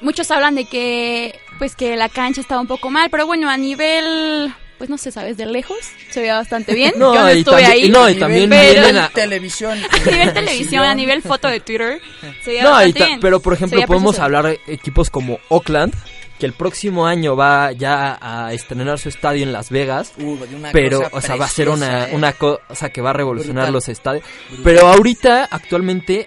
[0.00, 3.56] Muchos hablan de que, pues que la cancha estaba un poco mal, pero bueno, a
[3.56, 5.36] nivel pues no sé, ¿sabes?
[5.36, 5.76] De lejos
[6.10, 6.94] se veía bastante bien.
[6.98, 7.88] No, Yo no y estuve también, ahí.
[7.90, 9.78] no, y también pero vienen a- televisión.
[9.92, 12.00] A nivel televisión, a nivel foto de Twitter,
[12.42, 13.20] se veía No, bastante ta- bien.
[13.20, 14.24] pero por ejemplo veía podemos precioso.
[14.24, 15.92] hablar de equipos como Oakland,
[16.38, 20.14] que el próximo año va ya a estrenar su estadio en Las Vegas.
[20.16, 22.14] Uh, de una pero, cosa o sea, va a ser una, ¿eh?
[22.14, 23.72] una cosa que va a revolucionar Brutal.
[23.74, 24.24] los estadios.
[24.48, 24.64] Brutal.
[24.64, 26.26] Pero ahorita, actualmente,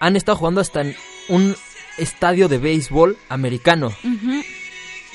[0.00, 0.96] han estado jugando hasta en
[1.28, 1.54] un
[1.98, 3.94] estadio de béisbol americano.
[4.02, 4.42] Ujú.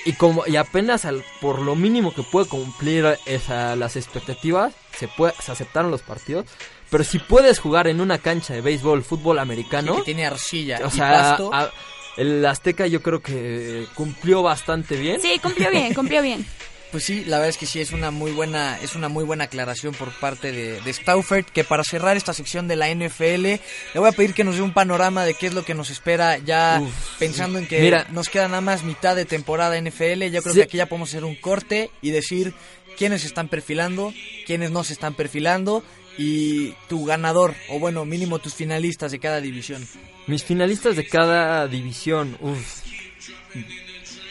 [0.05, 5.07] Y como y apenas al, por lo mínimo que puede cumplir esa, las expectativas, se
[5.07, 6.45] puede, se aceptaron los partidos.
[6.89, 10.79] Pero si puedes jugar en una cancha de béisbol, fútbol americano, Sí, que tiene arcilla
[10.83, 11.49] o y sea, pasto.
[11.53, 11.71] a-
[12.15, 15.19] el Azteca yo creo que cumplió bastante bien.
[15.21, 16.45] Sí, cumplió bien, cumplió bien.
[16.91, 19.43] Pues sí, la verdad es que sí es una muy buena es una muy buena
[19.43, 23.59] aclaración por parte de, de Stauffer que para cerrar esta sección de la NFL le
[23.95, 26.37] voy a pedir que nos dé un panorama de qué es lo que nos espera
[26.37, 28.07] ya Uf, pensando en que mira.
[28.11, 30.29] nos queda nada más mitad de temporada NFL.
[30.31, 30.59] Yo creo Sí.
[30.59, 32.53] que aquí ya podemos hacer un corte y decir
[32.97, 34.13] quiénes se están perfilando,
[34.45, 35.83] quiénes no se están perfilando
[36.17, 39.85] y tu ganador o bueno mínimo tus finalistas de cada división.
[40.25, 42.81] Mis finalistas de cada división, uff.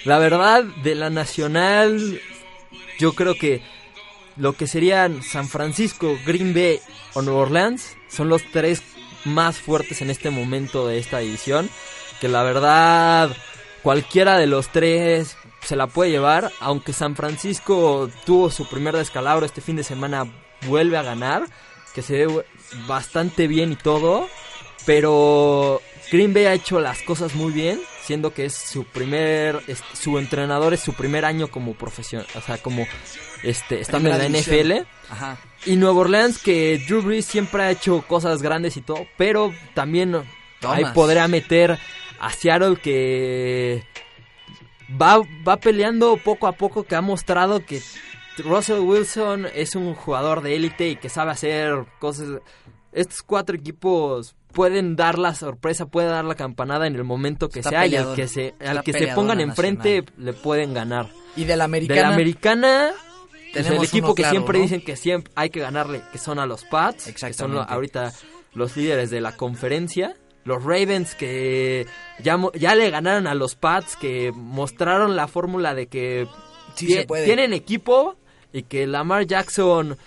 [0.05, 2.21] La verdad, de la nacional,
[2.99, 3.63] yo creo que
[4.37, 6.81] lo que serían San Francisco, Green Bay
[7.15, 8.83] o Nueva Orleans son los tres
[9.25, 11.69] más fuertes en este momento de esta división.
[12.21, 13.35] Que la verdad,
[13.83, 19.45] cualquiera de los tres se la puede llevar, aunque San Francisco tuvo su primer descalabro
[19.45, 20.27] este fin de semana,
[20.67, 21.47] vuelve a ganar,
[21.95, 22.45] que se ve
[22.87, 24.29] bastante bien y todo,
[24.85, 29.61] pero Green Bay ha hecho las cosas muy bien, siendo que es su primer,
[29.93, 32.87] su entrenador es su primer año como profesional, o sea, como
[33.43, 34.87] este, estando en la NFL.
[35.67, 40.17] Y Nueva Orleans, que Drew Brees siempre ha hecho cosas grandes y todo, pero también
[40.63, 41.79] ahí podrá meter
[42.21, 43.85] a Seattle que
[44.91, 47.83] va, va peleando poco a poco, que ha mostrado que
[48.39, 52.41] Russell Wilson es un jugador de élite y que sabe hacer cosas.
[52.93, 57.63] Estos cuatro equipos pueden dar la sorpresa, puede dar la campanada en el momento que
[57.63, 61.11] sea y al que se, al que se pongan enfrente le pueden ganar.
[61.37, 62.01] Y de la americana.
[62.01, 62.91] De la americana
[63.53, 66.65] es el equipo que siempre dicen que siempre hay que ganarle, que son a los
[66.65, 68.15] Pats, que son ahorita
[68.55, 70.17] los líderes de la conferencia.
[70.45, 71.87] Los Ravens que
[72.23, 76.27] ya, ya le ganaron a los Pats, que mostraron la fórmula de que
[76.77, 78.17] tienen equipo
[78.55, 79.99] y que Lamar Jackson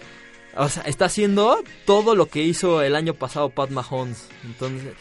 [0.55, 4.27] o sea, está haciendo todo lo que hizo el año pasado Pat Mahomes.
[4.43, 4.93] Entonces,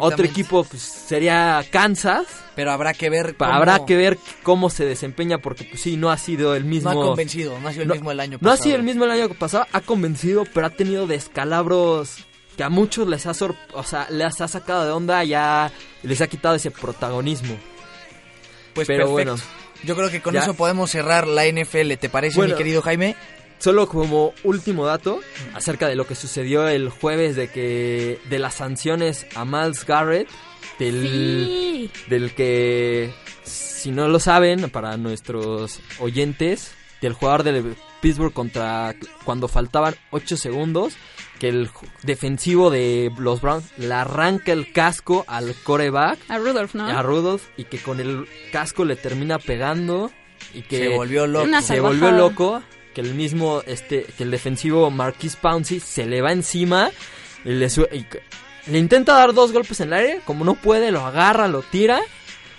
[0.00, 2.26] otro equipo pues, sería Kansas.
[2.54, 3.52] Pero habrá que ver cómo...
[3.52, 6.92] Habrá que ver cómo se desempeña porque pues sí, no ha sido el mismo...
[6.92, 8.48] No ha convencido, no ha sido el mismo el año pasado.
[8.48, 12.18] No ha sido el mismo el año pasado, ha convencido, pero ha tenido descalabros
[12.56, 13.32] que a muchos les ha,
[13.72, 17.56] o sea, les ha sacado de onda, ya les ha quitado ese protagonismo.
[18.74, 19.36] Pues pero bueno.
[19.82, 23.16] Yo creo que con eso podemos cerrar la NFL, ¿te parece, mi querido Jaime?
[23.58, 25.20] Solo como último dato
[25.54, 30.28] acerca de lo que sucedió el jueves de que de las sanciones a Miles Garrett
[30.78, 33.12] del, del que
[33.44, 40.36] si no lo saben para nuestros oyentes del jugador del Pittsburgh contra cuando faltaban 8
[40.36, 40.94] segundos
[41.38, 41.70] que el
[42.02, 46.18] defensivo de los Browns le arranca el casco al coreback.
[46.28, 46.86] A Rudolph, ¿no?
[46.86, 50.10] A Rudolph y que con el casco le termina pegando
[50.54, 51.60] y que se volvió loco.
[51.60, 52.62] Se volvió loco
[52.94, 56.90] que el mismo, este, que el defensivo Marquis Pouncey se le va encima
[57.44, 57.68] y le,
[58.66, 62.00] le intenta dar dos golpes en el aire, como no puede, lo agarra, lo tira,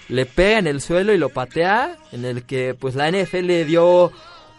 [0.10, 3.66] le pega en el suelo y lo patea, en el que pues la NFL le
[3.66, 4.12] dio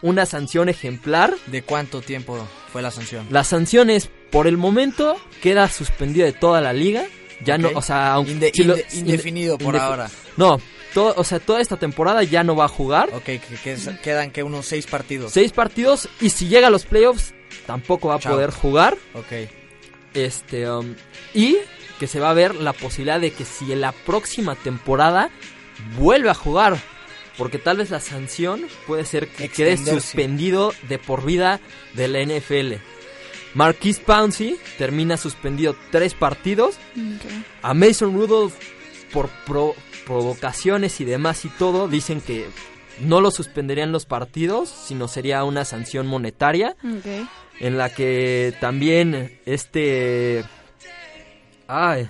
[0.02, 1.34] una sanción ejemplar.
[1.46, 2.38] ¿De cuánto tiempo
[2.72, 3.26] fue la sanción?
[3.30, 7.04] La sanción es, por el momento, queda suspendida de toda la liga.
[7.44, 8.16] Ya no, o sea,
[8.92, 10.10] indefinido por ahora.
[10.36, 10.58] No,
[10.96, 13.08] o sea, toda esta temporada ya no va a jugar.
[13.12, 13.40] Ok, que,
[14.02, 15.32] quedan que unos seis partidos.
[15.32, 17.34] Seis partidos y si llega a los playoffs
[17.66, 18.96] tampoco va a poder jugar.
[19.14, 19.48] Ok.
[20.14, 20.94] Este, um,
[21.34, 21.56] y
[21.98, 25.30] que se va a ver la posibilidad de que si en la próxima temporada
[25.98, 26.78] vuelve a jugar,
[27.36, 31.60] porque tal vez la sanción puede ser que quede suspendido de por vida
[31.94, 32.74] de la NFL.
[33.54, 36.76] Marquis Pouncey termina suspendido tres partidos.
[37.62, 38.54] A Mason Rudolph
[39.12, 39.74] por pro,
[40.06, 42.46] provocaciones y demás y todo, dicen que
[43.00, 46.76] no lo suspenderían los partidos, sino sería una sanción monetaria.
[47.58, 50.44] En la que también este...
[51.68, 52.08] Ay.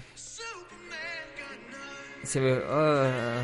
[2.23, 3.43] Se ah,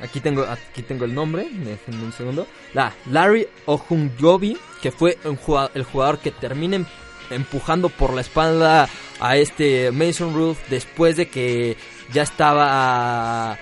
[0.00, 2.46] aquí tengo aquí tengo el nombre, déjenme un segundo.
[2.72, 6.86] La Larry Ojunjobi, que fue un jugador, el jugador que termina
[7.30, 8.88] empujando por la espalda
[9.20, 11.76] a este Mason Roof después de que
[12.12, 13.58] ya estaba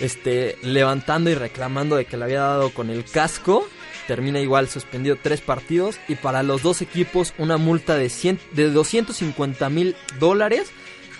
[0.00, 3.66] este, levantando y reclamando de que le había dado con el casco.
[4.06, 8.70] Termina igual suspendido tres partidos y para los dos equipos una multa de, 100, de
[8.70, 10.70] 250 mil dólares.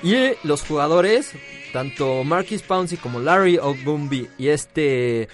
[0.02, 0.14] Y
[0.44, 1.32] los jugadores,
[1.72, 5.28] tanto Marquis Pouncey como Larry Ogumbi y este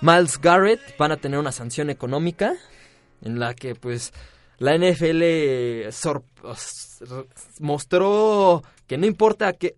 [0.00, 2.54] Miles Garrett van a tener una sanción económica
[3.22, 4.12] en la que pues
[4.58, 5.22] la NFL
[7.60, 9.76] mostró que no importa que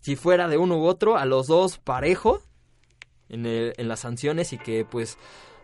[0.00, 2.42] si fuera de uno u otro, a los dos parejo
[3.32, 5.18] en, en las sanciones y que pues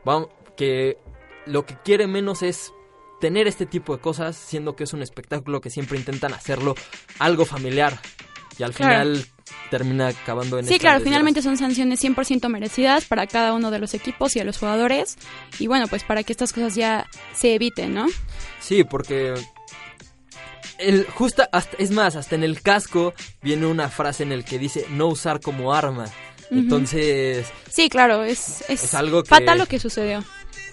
[0.04, 0.98] vamos, que
[1.46, 2.72] lo que quiere menos es
[3.20, 6.74] tener este tipo de cosas, siendo que es un espectáculo que siempre intentan hacerlo
[7.18, 7.98] algo familiar
[8.58, 9.24] y al final
[9.70, 13.94] termina acabando en Sí, claro, finalmente son sanciones 100% merecidas para cada uno de los
[13.94, 15.16] equipos y a los jugadores
[15.58, 18.06] y bueno, pues para que estas cosas ya se eviten, ¿no?
[18.60, 19.34] Sí, porque
[20.78, 24.86] el justa es más, hasta en el casco viene una frase en el que dice
[24.90, 26.06] no usar como arma.
[26.50, 30.24] Entonces, sí, claro, es, es, algo fatal lo que sucedió.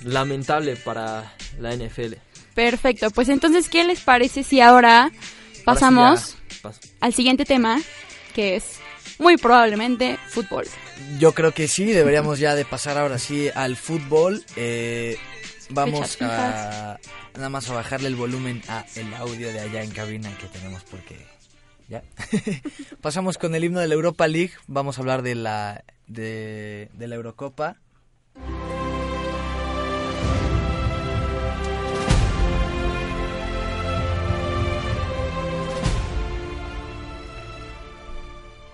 [0.03, 2.13] Lamentable para la NFL.
[2.53, 5.11] Perfecto, pues entonces, ¿qué les parece si ahora
[5.65, 6.35] pasamos
[7.01, 7.81] al siguiente tema,
[8.33, 8.79] que es
[9.19, 10.65] muy probablemente fútbol?
[11.19, 14.43] Yo creo que sí, deberíamos ya de pasar ahora sí al fútbol.
[14.55, 15.17] Eh,
[15.69, 16.97] vamos a
[17.35, 20.83] nada más a bajarle el volumen a el audio de allá en cabina que tenemos
[20.83, 21.17] porque
[21.87, 22.03] ¿Ya?
[23.01, 24.53] Pasamos con el himno de la Europa League.
[24.67, 27.77] Vamos a hablar de la, de, de la Eurocopa.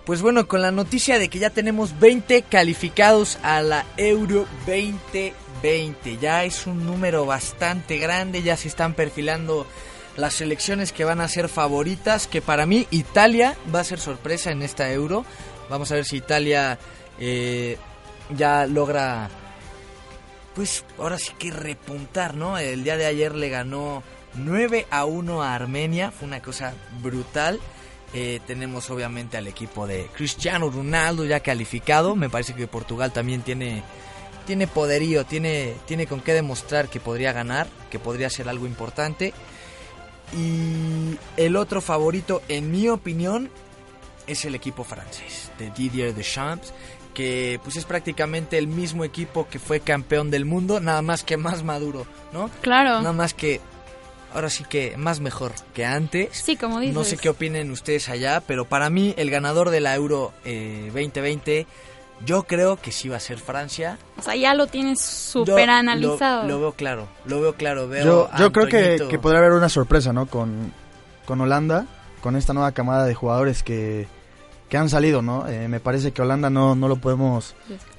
[0.06, 6.18] Pues bueno, con la noticia de que ya tenemos 20 calificados a la Euro 2020.
[6.18, 9.68] Ya es un número bastante grande, ya se están perfilando
[10.18, 14.52] las selecciones que van a ser favoritas, que para mí Italia va a ser sorpresa
[14.52, 15.26] en esta Euro.
[15.70, 16.78] Vamos a ver si Italia
[17.20, 17.78] eh,
[18.36, 19.30] ya logra,
[20.54, 22.58] pues ahora sí que repuntar, ¿no?
[22.58, 24.04] El día de ayer le ganó
[24.36, 27.60] 9 a 1 a Armenia, fue una cosa brutal.
[28.14, 32.16] Eh, tenemos obviamente al equipo de Cristiano Ronaldo ya calificado.
[32.16, 33.84] Me parece que Portugal también tiene,
[34.46, 39.34] tiene poderío, tiene, tiene con qué demostrar que podría ganar, que podría ser algo importante.
[40.34, 43.50] Y el otro favorito, en mi opinión,
[44.28, 46.74] es el equipo francés, de Didier Deschamps,
[47.14, 51.38] que pues es prácticamente el mismo equipo que fue campeón del mundo, nada más que
[51.38, 52.50] más maduro, ¿no?
[52.62, 53.02] Claro.
[53.02, 53.60] Nada más que
[54.34, 56.30] ahora sí que más mejor que antes.
[56.32, 56.96] Sí, como dices.
[56.96, 61.68] No sé qué opinen ustedes allá, pero para mí el ganador de la Euro 2020
[62.26, 63.98] yo creo que sí va a ser Francia.
[64.18, 66.48] O sea, ya lo tienes súper analizado.
[66.48, 67.88] Lo, veo claro, lo veo claro.
[67.88, 70.26] Veo yo yo creo que, que, podría haber una sorpresa, ¿no?
[70.26, 70.74] Con,
[71.26, 71.86] con Holanda,
[72.22, 74.08] con esta nueva camada de jugadores que,
[74.72, 75.50] que han salido, ¿no?
[75.50, 77.56] Eh, me parece que Holanda no, no lo podemos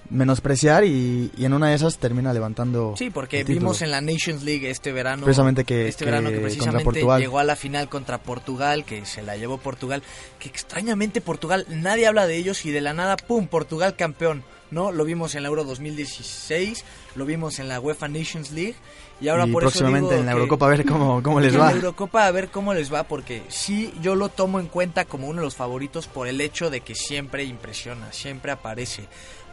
[0.08, 2.94] menospreciar y, en una de esas termina levantando.
[2.96, 5.22] Sí, porque vimos en la Nations League este verano.
[5.22, 9.37] Precisamente que, este verano que precisamente llegó a la final contra Portugal, que se la
[9.37, 10.02] llevó Portugal.
[10.38, 13.48] Que extrañamente Portugal, nadie habla de ellos y de la nada, ¡pum!
[13.48, 14.42] Portugal campeón.
[14.72, 14.90] ¿No?
[14.90, 18.74] Lo vimos en la Euro 2016, lo vimos en la UEFA Nations League
[19.20, 21.66] y ahora por próximamente en la Eurocopa a ver cómo, cómo les va.
[21.68, 25.04] En la Eurocopa a ver cómo les va porque sí yo lo tomo en cuenta
[25.04, 29.06] como uno de los favoritos por el hecho de que siempre impresiona, siempre aparece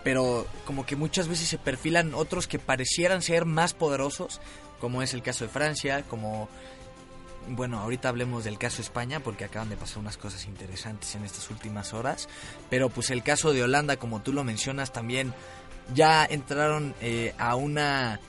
[0.04, 4.40] pero como que muchas veces se perfilan otros que parecieran ser más poderosos,
[4.80, 6.48] como es el caso de Francia, como
[7.48, 11.26] bueno, ahorita hablemos del caso de España porque acaban de pasar unas cosas interesantes en
[11.26, 12.28] estas últimas horas,
[12.70, 15.34] pero pues el caso de Holanda, como tú lo mencionas, también
[15.94, 18.20] ya entraron eh, a una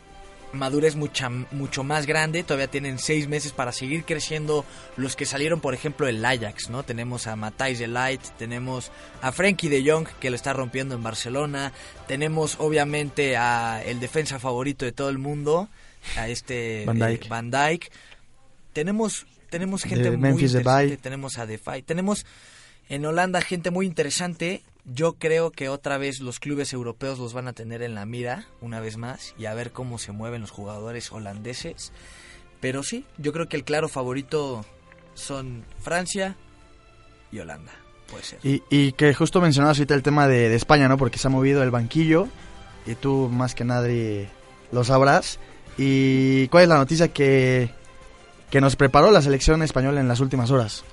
[0.53, 4.65] madurez mucha, mucho más grande, todavía tienen seis meses para seguir creciendo
[4.97, 6.83] los que salieron, por ejemplo, el Ajax, ¿no?
[6.83, 8.91] Tenemos a Matthijs de Light, tenemos
[9.23, 11.73] a Frankie de Jong, que lo está rompiendo en Barcelona,
[12.07, 15.69] tenemos obviamente a el defensa favorito de todo el mundo,
[16.17, 17.29] a este Van Dijk.
[17.29, 17.91] Van Dijk.
[18.73, 22.25] Tenemos, tenemos gente muy interesante, tenemos a Defy, tenemos
[22.89, 27.49] en Holanda gente muy interesante yo creo que otra vez los clubes europeos los van
[27.49, 30.51] a tener en la mira, una vez más, y a ver cómo se mueven los
[30.51, 31.93] jugadores holandeses.
[32.61, 34.65] Pero sí, yo creo que el claro favorito
[35.15, 36.37] son Francia
[37.31, 37.73] y Holanda.
[38.11, 38.39] Puede ser.
[38.43, 40.99] Y, que justo mencionabas ahorita el tema de, España, ¿no?
[40.99, 42.29] Porque se ha movido el banquillo
[42.87, 44.29] y tú más que nadie
[44.73, 45.39] lo sabrás.
[45.79, 47.71] ¿Y cuál es la noticia que,
[48.51, 50.85] que nos preparó la selección española en las últimas horas?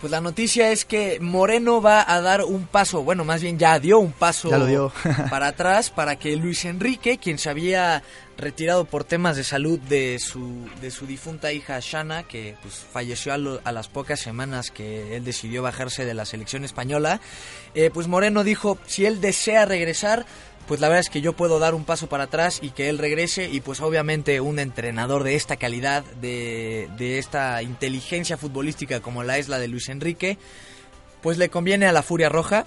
[0.00, 3.78] Pues la noticia es que Moreno va a dar un paso, bueno, más bien ya
[3.80, 4.50] dio un paso
[5.30, 8.02] para atrás para que Luis Enrique, quien se había
[8.36, 13.32] retirado por temas de salud de su, de su difunta hija Shana, que pues, falleció
[13.32, 17.22] a, las pocas semanas que él decidió bajarse de la selección española,
[17.74, 20.26] eh, pues Moreno dijo, si él desea regresar,
[20.66, 22.98] pues la verdad es que yo puedo dar un paso para atrás y que él
[22.98, 29.22] regrese y pues obviamente un entrenador de esta calidad, de, de esta inteligencia futbolística como
[29.22, 30.38] la es la de Luis Enrique,
[31.22, 32.66] pues le conviene a la Furia Roja.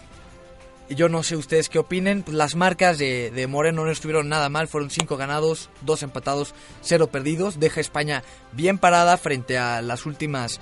[0.89, 2.23] Yo no sé ustedes qué opinen.
[2.23, 4.67] Pues las marcas de, de, Moreno no estuvieron nada mal.
[4.67, 7.59] Fueron cinco ganados, dos empatados, cero perdidos.
[7.59, 10.59] Deja España bien parada frente a las últimas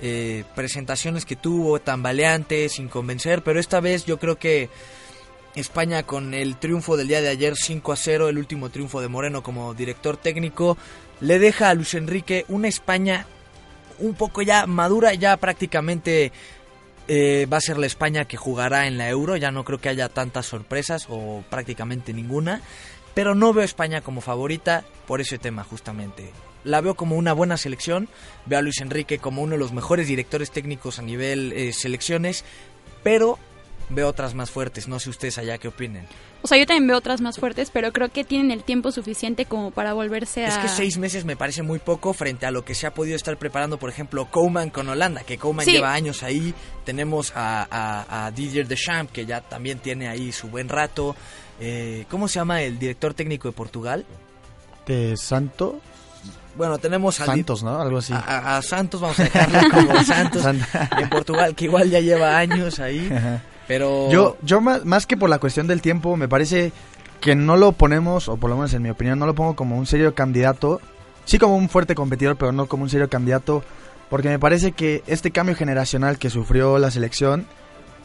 [0.00, 3.42] eh, presentaciones que tuvo, tambaleantes, sin convencer.
[3.42, 4.70] Pero esta vez yo creo que
[5.58, 9.08] España con el triunfo del día de ayer 5 a 0, el último triunfo de
[9.08, 10.78] Moreno como director técnico,
[11.20, 13.26] le deja a Luis Enrique una España
[13.98, 16.32] un poco ya madura, ya prácticamente
[17.08, 19.88] eh, va a ser la España que jugará en la Euro, ya no creo que
[19.88, 22.60] haya tantas sorpresas o prácticamente ninguna,
[23.14, 26.30] pero no veo a España como favorita por ese tema justamente.
[26.64, 28.08] La veo como una buena selección,
[28.46, 32.44] veo a Luis Enrique como uno de los mejores directores técnicos a nivel eh, selecciones,
[33.02, 33.38] pero
[33.90, 34.88] veo otras más fuertes.
[34.88, 36.06] No sé ustedes allá qué opinen.
[36.42, 39.44] O sea, yo también veo otras más fuertes, pero creo que tienen el tiempo suficiente
[39.44, 40.48] como para volverse a...
[40.48, 43.16] Es que seis meses me parece muy poco frente a lo que se ha podido
[43.16, 46.54] estar preparando, por ejemplo, Coleman con Holanda, que Coleman lleva años ahí.
[46.84, 51.16] Tenemos a, a, a, Didier Deschamps, que ya también tiene ahí su buen rato.
[51.60, 54.06] Eh, ¿Cómo se llama el director técnico de Portugal?
[54.86, 55.80] De Santo.
[56.56, 57.80] Bueno, tenemos a Santos, ¿no?
[57.80, 58.12] Algo así.
[58.14, 63.08] A, Santos, vamos a dejarlo como Santos en Portugal, que igual ya lleva años ahí.
[63.68, 64.10] Pero...
[64.10, 66.72] Yo, yo más, más que por la cuestión del tiempo, me parece
[67.20, 69.78] que no lo ponemos, o por lo menos en mi opinión, no lo pongo como
[69.78, 70.80] un serio candidato.
[71.24, 73.62] Sí como un fuerte competidor, pero no como un serio candidato.
[74.08, 77.46] Porque me parece que este cambio generacional que sufrió la selección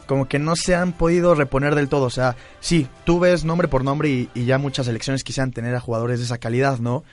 [0.06, 2.04] como que no se han podido reponer del todo.
[2.04, 5.74] O sea, sí, tú ves nombre por nombre y, y ya muchas selecciones quisieran tener
[5.74, 7.04] a jugadores de esa calidad, ¿no?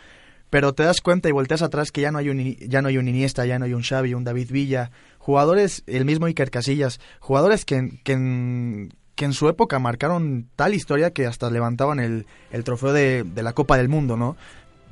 [0.50, 2.98] Pero te das cuenta y volteas atrás que ya no hay un, ya no hay
[2.98, 4.92] un Iniesta, ya no hay un Xavi, un David Villa,
[5.22, 10.74] jugadores, el mismo Iker Casillas, jugadores que, que, en, que en su época marcaron tal
[10.74, 14.36] historia que hasta levantaban el, el trofeo de, de la Copa del Mundo, ¿no?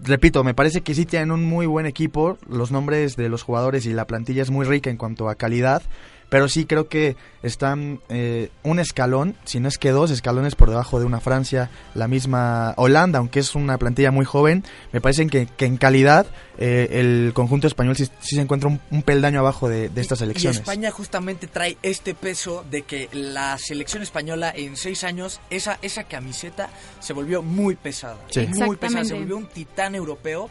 [0.02, 3.86] repito, me parece que sí tienen un muy buen equipo, los nombres de los jugadores
[3.86, 5.82] y la plantilla es muy rica en cuanto a calidad,
[6.30, 10.70] pero sí creo que están eh, un escalón, si no es que dos escalones por
[10.70, 15.26] debajo de una Francia, la misma Holanda, aunque es una plantilla muy joven, me parece
[15.28, 16.28] que, que en calidad
[16.58, 20.22] eh, el conjunto español sí, sí se encuentra un, un, peldaño abajo de, de estas
[20.22, 20.58] elecciones.
[20.58, 25.80] Y España justamente trae este peso de que la selección española en seis años, esa,
[25.82, 26.70] esa camiseta
[27.00, 28.48] se volvió muy pesada, sí.
[28.48, 30.50] muy pesada, se volvió un titán europeo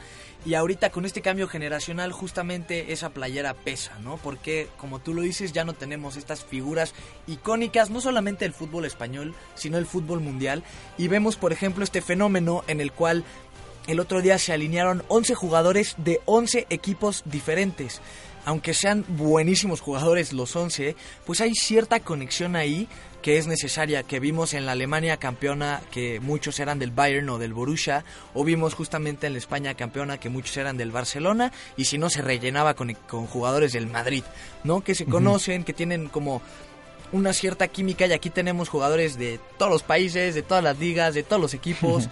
[0.49, 4.17] y ahorita con este cambio generacional justamente esa playera pesa, ¿no?
[4.17, 6.95] Porque como tú lo dices ya no tenemos estas figuras
[7.27, 10.63] icónicas, no solamente del fútbol español, sino el fútbol mundial.
[10.97, 13.25] Y vemos por ejemplo este fenómeno en el cual
[13.89, 18.01] el otro día se alinearon 11 jugadores de 11 equipos diferentes.
[18.47, 20.97] Aunque sean buenísimos jugadores los 11,
[21.27, 22.89] pues hay cierta conexión ahí
[23.23, 27.39] que es necesaria, que vimos en la Alemania campeona que muchos eran del Bayern o
[27.39, 31.87] del Borussia, o vimos justamente en la España campeona que muchos eran del Barcelona, y
[31.87, 34.23] si no se rellenaba con, con jugadores del Madrid,
[34.65, 34.83] ¿no?
[34.83, 35.67] Que se conocen, uh -huh.
[35.67, 36.43] que tienen como
[37.11, 41.15] una cierta química, y aquí tenemos jugadores de todos los países, de todas las ligas,
[41.15, 42.09] de todos los equipos.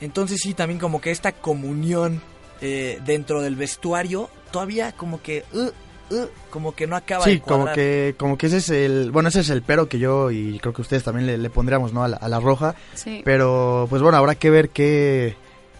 [0.00, 2.20] Entonces sí, también como que esta comunión
[2.60, 5.44] eh, dentro del vestuario, todavía como que...
[5.52, 5.70] Uh,
[6.10, 9.30] Uh, como que no acaba sí, de como que como que ese es el bueno
[9.30, 12.04] ese es el pero que yo y creo que ustedes también le, le pondríamos no
[12.04, 12.74] a la, a la roja.
[12.94, 13.22] Sí.
[13.24, 15.34] pero pues bueno habrá que ver qué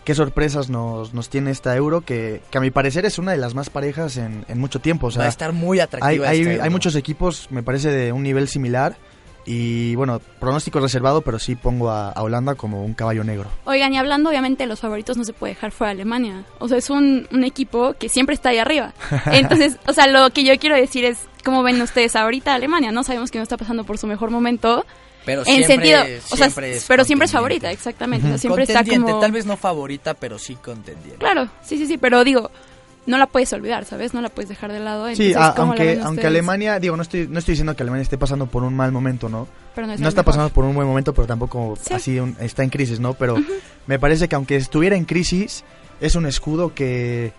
[0.04, 3.38] qué sorpresas nos, nos tiene esta euro que, que a mi parecer es una de
[3.38, 5.08] las más parejas en, en mucho tiempo.
[5.08, 8.12] O sea va a estar muy atractiva hay, hay, hay muchos equipos me parece de
[8.12, 8.96] un nivel similar
[9.47, 13.49] y bueno, pronóstico reservado, pero sí pongo a, a, Holanda como un caballo negro.
[13.64, 16.45] Oigan, y hablando obviamente de los favoritos, no se puede dejar fuera Alemania.
[16.59, 18.95] O sea, es un, un equipo que siempre está ahí arriba.
[19.26, 22.90] Entonces, o sea, lo que yo quiero decir es, ¿cómo ven ustedes ahorita Alemania?
[22.90, 24.86] No sabemos que no está pasando por su mejor momento.
[25.26, 28.26] Pero en siempre, sentido, o sea, siempre es pero siempre es favorita, exactamente.
[28.26, 29.20] O sea, siempre está como...
[29.20, 31.18] tal vez no favorita, pero sí contendiente.
[31.18, 32.51] Claro, sí, sí, sí, pero digo,
[33.07, 34.14] no la puedes olvidar, ¿sabes?
[34.14, 35.14] No la puedes dejar de lado.
[35.14, 38.46] Sí, a, aunque, aunque Alemania, digo, no estoy, no estoy diciendo que Alemania esté pasando
[38.46, 39.46] por un mal momento, ¿no?
[39.74, 41.94] Pero no, no está pasando por un buen momento, pero tampoco sí.
[41.94, 43.14] así un, está en crisis, ¿no?
[43.14, 43.61] Pero uh -huh.
[43.86, 45.64] me parece que aunque estuviera en crisis,
[46.00, 47.32] es un escudo que,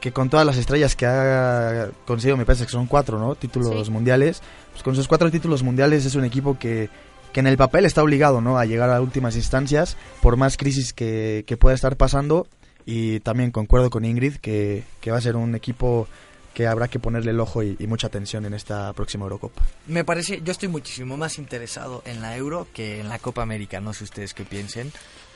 [0.00, 3.34] que con todas las estrellas que ha conseguido, me parece que son cuatro, ¿no?
[3.34, 3.92] Títulos sí.
[3.92, 4.42] mundiales.
[4.72, 6.90] Pues con sus cuatro títulos mundiales es un equipo que,
[7.32, 8.58] que en el papel está obligado, ¿no?
[8.58, 12.46] A llegar a últimas instancias, por más crisis que, que pueda estar pasando
[12.86, 16.06] y también concuerdo con Ingrid que, que, va a ser un equipo
[16.54, 19.62] que habrá que ponerle el ojo y, y, mucha atención en esta próxima Eurocopa.
[19.86, 23.80] Me parece, yo estoy muchísimo más interesado en la Euro que en la Copa América,
[23.80, 24.92] no sé ustedes qué piensen.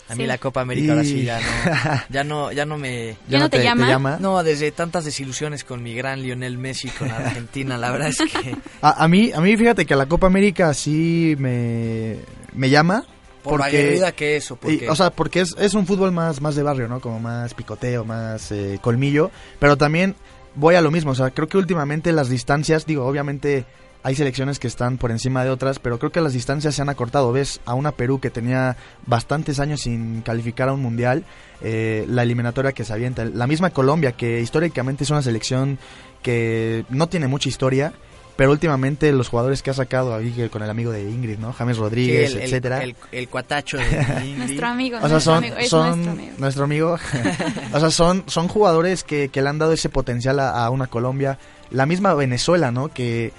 [0.09, 0.27] A mí sí.
[0.27, 0.91] la Copa América y...
[0.91, 3.17] ahora sí ya no, ya no, ya no me...
[3.29, 3.87] ¿Ya, no te, te, llama?
[3.87, 4.19] te, llama?
[4.21, 8.57] No, desde tantas desilusiones con mi gran Lionel Messi con Argentina, la verdad es que...
[8.83, 12.17] A, a, mí, a mí fíjate que la Copa América sí me,
[12.55, 13.05] me llama,
[13.43, 14.57] por porque, aguerrida que eso.
[14.57, 14.85] Porque...
[14.85, 17.01] Y, o sea, porque es, es un fútbol más, más de barrio, ¿no?
[17.01, 19.31] Como más picoteo, más eh, colmillo.
[19.59, 20.15] Pero también
[20.55, 21.13] voy a lo mismo.
[21.13, 23.65] O sea, creo que últimamente las distancias, digo, obviamente
[24.03, 26.89] hay selecciones que están por encima de otras, pero creo que las distancias se han
[26.89, 27.33] acortado.
[27.33, 28.77] Ves a una Perú que tenía
[29.07, 31.25] bastantes años sin calificar a un mundial,
[31.61, 33.25] eh, la eliminatoria que se avienta.
[33.25, 35.79] La misma Colombia, que históricamente es una selección
[36.23, 37.93] que no tiene mucha historia
[38.41, 41.53] pero últimamente los jugadores que ha sacado ahí con el amigo de Ingrid, ¿no?
[41.53, 42.83] James Rodríguez, sí, el, etcétera.
[42.83, 43.85] El, el, el, cuatacho de
[44.25, 44.39] Ingrid.
[44.39, 44.99] nuestro amigo.
[45.03, 46.33] O sea, son, amigo, son nuestro amigo.
[46.39, 46.99] Nuestro amigo.
[47.75, 50.87] o sea, son, son jugadores que, que, le han dado ese potencial a, a, una
[50.87, 51.39] Colombia.
[51.71, 52.89] La misma Venezuela, ¿no?
[52.89, 53.35] Que,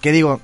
[0.00, 0.40] que digo,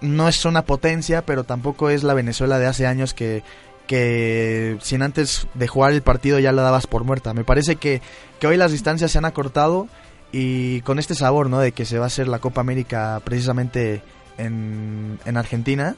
[0.00, 3.42] no es una potencia, pero tampoco es la Venezuela de hace años que,
[3.86, 7.34] que sin antes de jugar el partido ya la dabas por muerta.
[7.34, 8.00] Me parece que,
[8.38, 9.86] que hoy las distancias se han acortado
[10.32, 11.60] y con este sabor, ¿no?
[11.60, 14.02] De que se va a hacer la Copa América precisamente
[14.38, 15.96] en, en Argentina.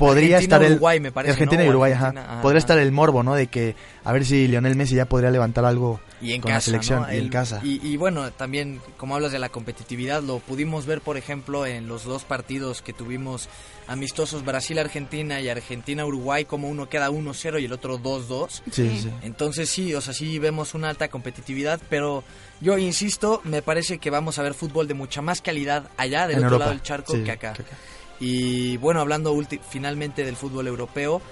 [0.00, 1.66] Podría Argentina, estar el Uruguay, me parece, Argentina ¿no?
[1.66, 2.32] y Uruguay, Argentina, ajá.
[2.32, 2.42] ajá.
[2.42, 3.34] Podría estar el morbo, ¿no?
[3.34, 6.56] De que a ver si Lionel Messi ya podría levantar algo y en con casa,
[6.56, 7.12] la selección ¿no?
[7.12, 7.60] y el, en casa.
[7.62, 11.86] Y, y, bueno, también como hablas de la competitividad, lo pudimos ver, por ejemplo, en
[11.88, 13.48] los dos partidos que tuvimos
[13.86, 18.62] amistosos Brasil-Argentina y Argentina-Uruguay, como uno queda 1-0 y el otro 2-2.
[18.70, 19.10] Sí, sí.
[19.22, 22.22] Entonces sí, o sea, sí vemos una alta competitividad, pero
[22.60, 26.38] yo insisto, me parece que vamos a ver fútbol de mucha más calidad allá, del
[26.38, 26.64] en otro Europa.
[26.64, 27.52] lado del charco, sí, que, acá.
[27.52, 27.76] que acá.
[28.20, 29.34] Y bueno, hablando
[29.68, 31.22] finalmente del fútbol europeo,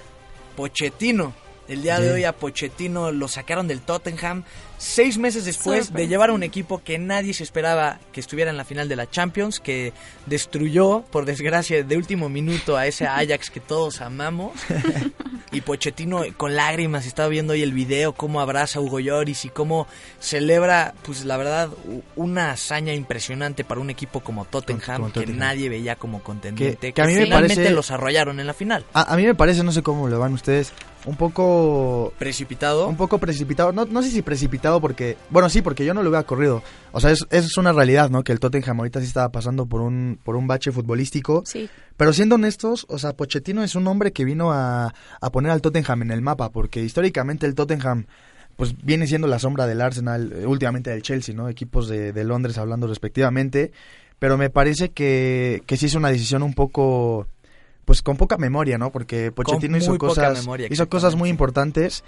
[0.56, 1.34] Pochettino
[1.68, 4.42] El día de hoy a Pochettino lo sacaron del Tottenham
[4.78, 8.56] seis meses después de llevar a un equipo que nadie se esperaba que estuviera en
[8.56, 9.92] la final de la Champions, que
[10.26, 14.52] destruyó, por desgracia, de último minuto a ese Ajax que todos amamos.
[15.52, 19.50] y Pochettino con lágrimas estaba viendo hoy el video, cómo abraza a Hugo Lloris y
[19.50, 19.86] cómo
[20.20, 21.70] celebra, pues la verdad,
[22.16, 26.92] una hazaña impresionante para un equipo como Tottenham, que nadie veía como contendiente.
[26.92, 27.70] Que, a mí me parece...
[27.70, 28.86] los arrollaron en la final.
[28.94, 30.72] A, a mí me parece, no sé cómo lo van ustedes,
[31.08, 32.12] un poco...
[32.18, 32.86] ¿Precipitado?
[32.86, 33.72] Un poco precipitado.
[33.72, 35.16] No, no sé si precipitado porque...
[35.30, 36.62] Bueno, sí, porque yo no lo hubiera corrido.
[36.92, 38.22] O sea, es, es una realidad, ¿no?
[38.22, 41.44] Que el Tottenham ahorita sí estaba pasando por un, por un bache futbolístico.
[41.46, 41.70] Sí.
[41.96, 45.62] Pero siendo honestos, o sea, Pochettino es un hombre que vino a, a poner al
[45.62, 46.50] Tottenham en el mapa.
[46.50, 48.04] Porque históricamente el Tottenham
[48.56, 51.48] pues viene siendo la sombra del Arsenal, eh, últimamente del Chelsea, ¿no?
[51.48, 53.72] Equipos de, de Londres hablando respectivamente.
[54.18, 57.28] Pero me parece que, que sí es una decisión un poco
[57.88, 58.92] pues con poca memoria, ¿no?
[58.92, 62.04] Porque Pochettino hizo cosas hizo cosas muy importantes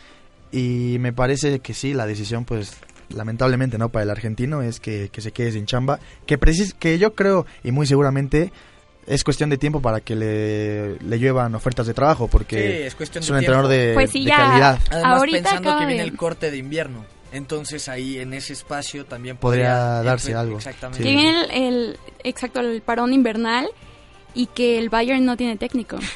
[0.52, 2.76] y me parece que sí, la decisión pues
[3.08, 7.14] lamentablemente no para el argentino es que, se quede sin chamba, que precis que yo
[7.14, 8.52] creo y muy seguramente
[9.06, 13.24] es cuestión de tiempo para que le, le lluevan ofertas de trabajo porque es, cuestión
[13.30, 14.78] un entrenador de, pues sí, calidad.
[14.90, 17.06] Además pensando que viene el corte de invierno.
[17.32, 20.58] Entonces ahí en ese espacio también podría, darse algo.
[20.58, 21.02] Exactamente.
[21.02, 23.70] Viene el, exacto el parón invernal
[24.34, 25.98] y que el Bayern no tiene técnico.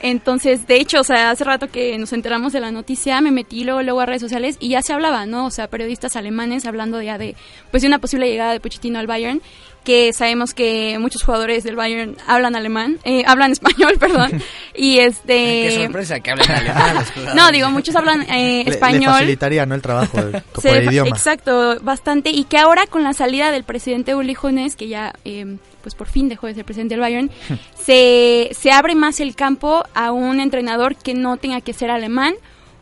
[0.00, 3.64] Entonces, de hecho, o sea, hace rato que nos enteramos de la noticia, me metí
[3.64, 5.46] luego, luego a redes sociales y ya se hablaba, ¿no?
[5.46, 7.34] O sea, periodistas alemanes hablando ya de,
[7.72, 9.42] pues, de una posible llegada de Pochettino al Bayern,
[9.84, 14.42] que sabemos que muchos jugadores del Bayern hablan alemán, eh, hablan español, perdón,
[14.74, 15.34] y este...
[15.68, 17.04] Qué sorpresa que hablen alemán.
[17.34, 19.02] no, digo, muchos hablan eh, español.
[19.02, 19.74] Le, facilitaría, ¿no?
[19.74, 20.18] El trabajo
[20.52, 21.08] por el idioma.
[21.08, 25.14] Exacto, bastante, y que ahora con la salida del presidente Uli Jones, que ya...
[25.24, 27.30] Eh, pues por fin dejó de ser presidente del Bayern,
[27.80, 32.34] se, se abre más el campo a un entrenador que no tenga que ser alemán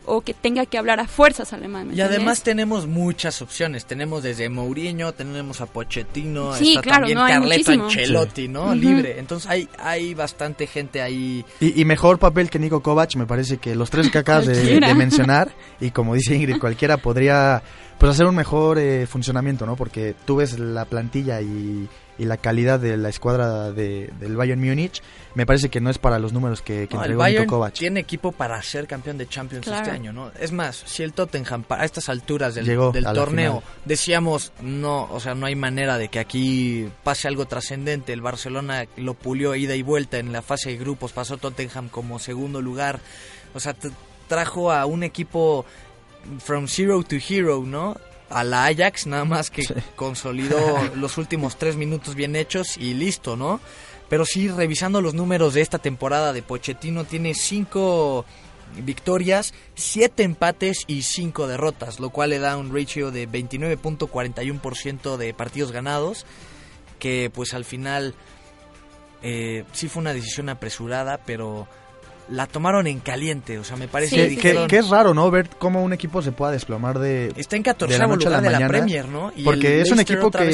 [0.07, 1.91] o que tenga que hablar a fuerzas alemán.
[1.93, 3.85] Y además tenemos muchas opciones.
[3.85, 8.73] Tenemos desde Mourinho, tenemos a Pochettino, sí, está claro, también Carleto Ancelotti, ¿no?
[8.73, 9.19] Libre.
[9.19, 11.45] Entonces hay, hay bastante gente ahí.
[11.59, 15.51] Y, mejor papel que Nico Kovac, me parece que los tres que acabas de, mencionar,
[15.79, 17.61] y como dice Ingrid, cualquiera podría
[17.97, 19.75] pues hacer un mejor eh, funcionamiento, ¿no?
[19.75, 24.59] Porque tú ves la plantilla y y la calidad de la escuadra de, del Bayern
[24.59, 25.01] Múnich,
[25.35, 27.15] me parece que no es para los números que, que entregó el
[27.47, 30.31] Bayern tiene equipo para ser campeón de Champions este año, ¿no?
[30.39, 35.35] Es más, si el Tottenham a estas alturas del, del torneo decíamos, no, o sea,
[35.35, 39.83] no hay manera de que aquí pase algo trascendente, el Barcelona lo pulió ida y
[39.83, 42.99] vuelta en la fase de grupos, pasó Tottenham como segundo lugar,
[43.53, 43.75] o sea,
[44.27, 45.65] trajo a un equipo
[46.39, 47.95] from zero to hero, ¿no?
[48.29, 49.63] A la Ajax, nada más que
[49.95, 50.59] consolidó
[50.95, 53.59] los últimos tres minutos bien hechos y listo, ¿no?
[54.09, 58.25] Pero sí, revisando los números de esta temporada de Pochettino, tiene cinco
[58.83, 65.33] victorias, siete empates y cinco derrotas, lo cual le da un ratio de 29.41% de
[65.33, 66.25] partidos ganados,
[66.99, 68.15] que pues al final
[69.21, 71.67] eh, sí fue una decisión apresurada, pero
[72.29, 75.29] la tomaron en caliente, o sea, me parece que, es raro, ¿no?
[75.31, 79.07] Ver cómo un equipo se pueda desplomar de Está en 14 lugar de la Premier,
[79.07, 79.31] ¿no?
[79.43, 80.49] porque es un equipo que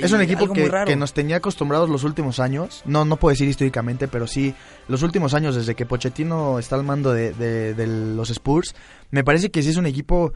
[0.00, 4.08] es un equipo que, nos tenía acostumbrados los últimos años, no no puedo decir históricamente,
[4.08, 4.54] pero sí
[4.88, 8.74] los últimos años desde que Pochettino está al mando de, de, los Spurs,
[9.10, 10.32] me parece que sí es un equipo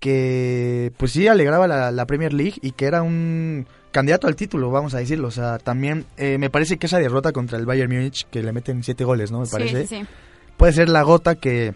[0.00, 4.94] que pues sí alegraba la, Premier League y que era un candidato al título, vamos
[4.94, 5.28] a decirlo.
[5.28, 8.52] O sea, también eh, me parece que esa derrota contra el Bayern Múnich, que le
[8.52, 9.40] meten siete goles, ¿no?
[9.40, 10.06] Me parece.
[10.56, 11.74] Puede ser la gota que,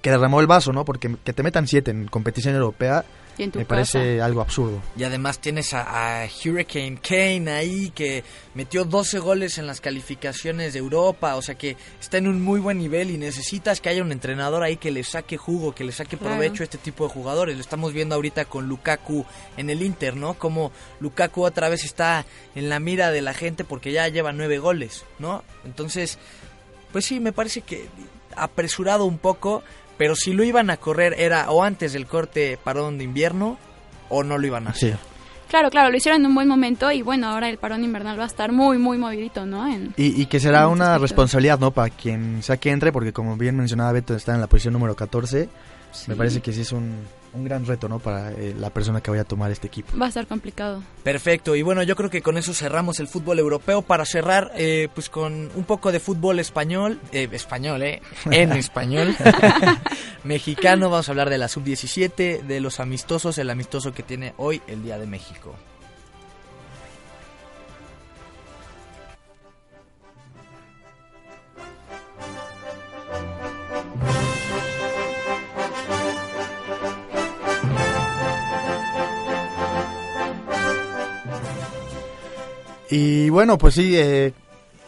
[0.00, 0.84] que derramó el vaso, ¿no?
[0.84, 3.04] Porque que te metan siete en competición europea
[3.38, 4.80] me parece algo absurdo.
[4.96, 8.24] Y además tienes a, Hurricane Kane ahí que
[8.54, 12.60] metió 12 goles en las calificaciones de Europa, o sea que está en un muy
[12.60, 15.92] buen nivel y necesitas que haya un entrenador ahí que le saque jugo, que le
[15.92, 17.56] saque provecho a este tipo de jugadores.
[17.56, 19.24] Lo estamos viendo ahorita con Lukaku
[19.56, 20.34] en el Inter, ¿no?
[20.34, 22.24] Como Lukaku otra vez está
[22.54, 25.44] en la mira de la gente porque ya lleva nueve goles, ¿no?
[25.64, 26.18] Entonces,
[26.92, 27.88] pues sí, me parece que
[28.36, 29.62] apresurado un poco,
[29.96, 33.58] pero si lo iban a correr era o antes del corte parón de invierno
[34.08, 34.98] o no lo iban a hacer.
[35.48, 38.24] Claro, claro, lo hicieron en un buen momento y bueno, ahora el parón invernal va
[38.24, 39.64] a estar muy, muy movidito, ¿no?
[39.96, 41.70] y, que será una responsabilidad, ¿no?
[41.70, 44.96] Para quien sea que entre, porque como bien mencionaba Beto, está en la posición número
[44.96, 45.48] 14.
[46.08, 46.96] Me parece que sí es un,
[47.36, 47.98] un gran reto, ¿no?
[47.98, 49.96] Para eh, la persona que vaya a tomar este equipo.
[49.96, 50.82] Va a ser complicado.
[51.02, 51.54] Perfecto.
[51.54, 53.82] Y bueno, yo creo que con eso cerramos el fútbol europeo.
[53.82, 58.02] Para cerrar, eh, pues con un poco de fútbol español, eh, español, ¿eh?
[58.30, 59.14] En español.
[60.24, 64.62] Mexicano, vamos a hablar de la sub-17, de los amistosos, el amistoso que tiene hoy
[64.66, 65.54] el Día de México.
[82.90, 84.32] Y bueno, pues sí, eh,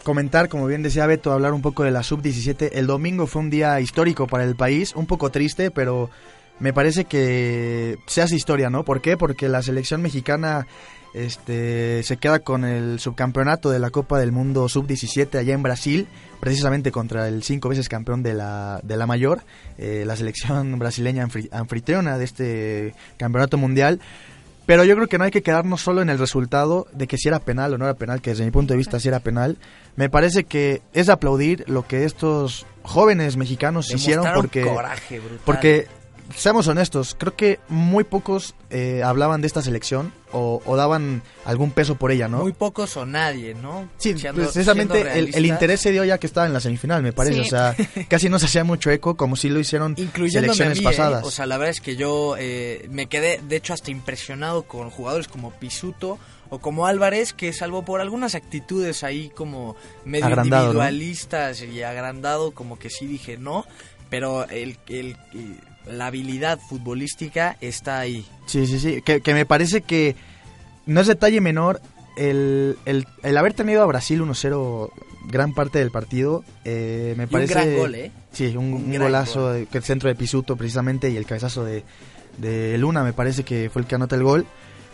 [0.03, 2.69] comentar, como bien decía Beto, hablar un poco de la sub-17.
[2.73, 6.09] El domingo fue un día histórico para el país, un poco triste, pero
[6.59, 8.83] me parece que se hace historia, ¿no?
[8.83, 9.17] ¿Por qué?
[9.17, 10.67] Porque la selección mexicana
[11.13, 16.07] este, se queda con el subcampeonato de la Copa del Mundo Sub-17 allá en Brasil,
[16.39, 19.41] precisamente contra el cinco veces campeón de la, de la mayor,
[19.77, 23.99] eh, la selección brasileña anfitriona de este campeonato mundial.
[24.69, 27.27] Pero yo creo que no hay que quedarnos solo en el resultado de que si
[27.27, 29.57] era penal o no era penal, que desde mi punto de vista si era penal.
[29.95, 34.71] Me parece que es aplaudir lo que estos jóvenes mexicanos hicieron porque,
[35.43, 35.87] porque
[36.35, 41.95] seamos honestos, creo que muy pocos eh, hablaban de esta selección o, daban algún peso
[41.95, 42.39] por ella, ¿no?
[42.39, 43.89] Muy pocos o nadie, ¿no?
[43.97, 47.41] Sí, precisamente el, interés se dio ya que estaba en la semifinal, me parece.
[47.41, 47.75] O sea,
[48.07, 50.83] casi no se hacía mucho eco como si lo hicieron selecciones ¿eh?
[50.83, 51.25] pasadas.
[51.25, 54.89] O sea, la verdad es que yo eh, me quedé, de hecho, hasta impresionado con
[54.89, 56.19] jugadores como Pisuto
[56.49, 59.75] o como Álvarez, que salvo por algunas actitudes ahí como
[60.05, 63.65] medio individualistas y agrandado, como que sí dije no,
[64.09, 65.15] pero el, el,
[65.91, 68.25] la habilidad futbolística está ahí.
[68.45, 70.15] Sí, sí, sí, que, me parece que
[70.85, 71.81] no es detalle menor
[72.17, 74.91] el, el, el haber tenido a Brasil 1-0
[75.27, 77.53] gran parte del partido, eh, me parece...
[77.53, 78.11] Un gran gol, ¿eh?
[78.31, 81.83] Sí, un, golazo, que el centro de Pisuto precisamente y el cabezazo de,
[82.37, 84.45] de Luna me parece que fue el que anota el gol.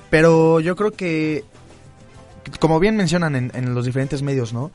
[0.10, 1.44] Pero yo creo que,
[2.60, 4.72] como bien mencionan en, en los diferentes medios, ¿no?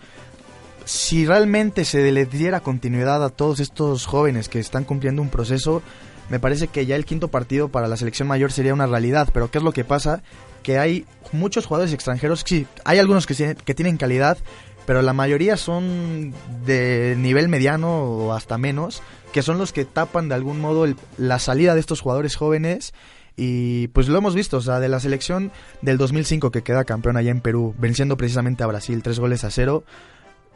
[0.90, 5.82] si realmente se le diera continuidad a todos estos jóvenes que están cumpliendo un proceso,
[6.30, 9.28] me parece que ya el quinto partido para la selección mayor sería una realidad.
[9.34, 10.22] Pero ¿qué es lo que pasa?
[10.62, 13.34] Que hay muchos jugadores extranjeros, sí, hay algunos que,
[13.74, 14.38] tienen calidad,
[14.86, 16.32] pero la mayoría son
[16.64, 19.02] de nivel mediano o hasta menos,
[19.32, 20.86] que son los que tapan de algún modo
[21.18, 22.94] la salida de estos jugadores jóvenes.
[23.36, 25.50] Y pues lo hemos visto, o sea, de la selección
[25.82, 29.50] del 2005 que queda campeón allá en Perú, venciendo precisamente a Brasil tres goles a
[29.50, 29.82] cero,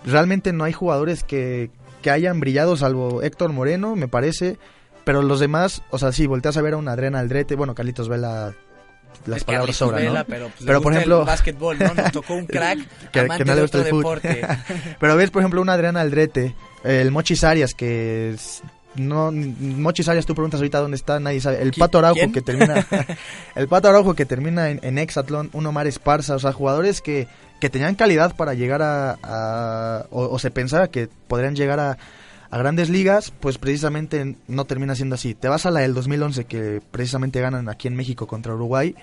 [0.05, 1.71] realmente no hay jugadores que
[2.09, 4.59] hayan brillado, salvo Héctor Moreno, me parece,
[5.05, 8.09] pero los demás, o sea, sí, volteas a ver a un Adrián Aldrete, bueno, Carlitos
[8.09, 8.55] Vela
[9.27, 10.25] las palabras sobran, ¿no?
[10.25, 11.95] Pero, pues, pero por ejemplo, el básquetbol, ¿no?
[11.95, 12.79] Nos tocó un crack
[13.11, 14.47] que, que no le gusta el deporte.
[15.01, 18.37] pero ves, por ejemplo, un Adrián Aldrete, el Mochis Arias que
[18.97, 21.63] no Mochis Arias tú preguntas ahorita dónde está, nadie sabe.
[21.63, 22.87] El Pato Araujo que termina
[23.55, 27.27] el Pato Araujo que termina en, en Exatlón, un Omar Esparza, o sea, jugadores que
[27.61, 31.97] que tenían calidad para llegar a, o, se pensaba que podrían llegar a,
[32.55, 35.35] a grandes ligas, pues precisamente no termina siendo así.
[35.35, 38.95] Te vas a la del 2011 que precisamente ganan aquí en México contra Uruguay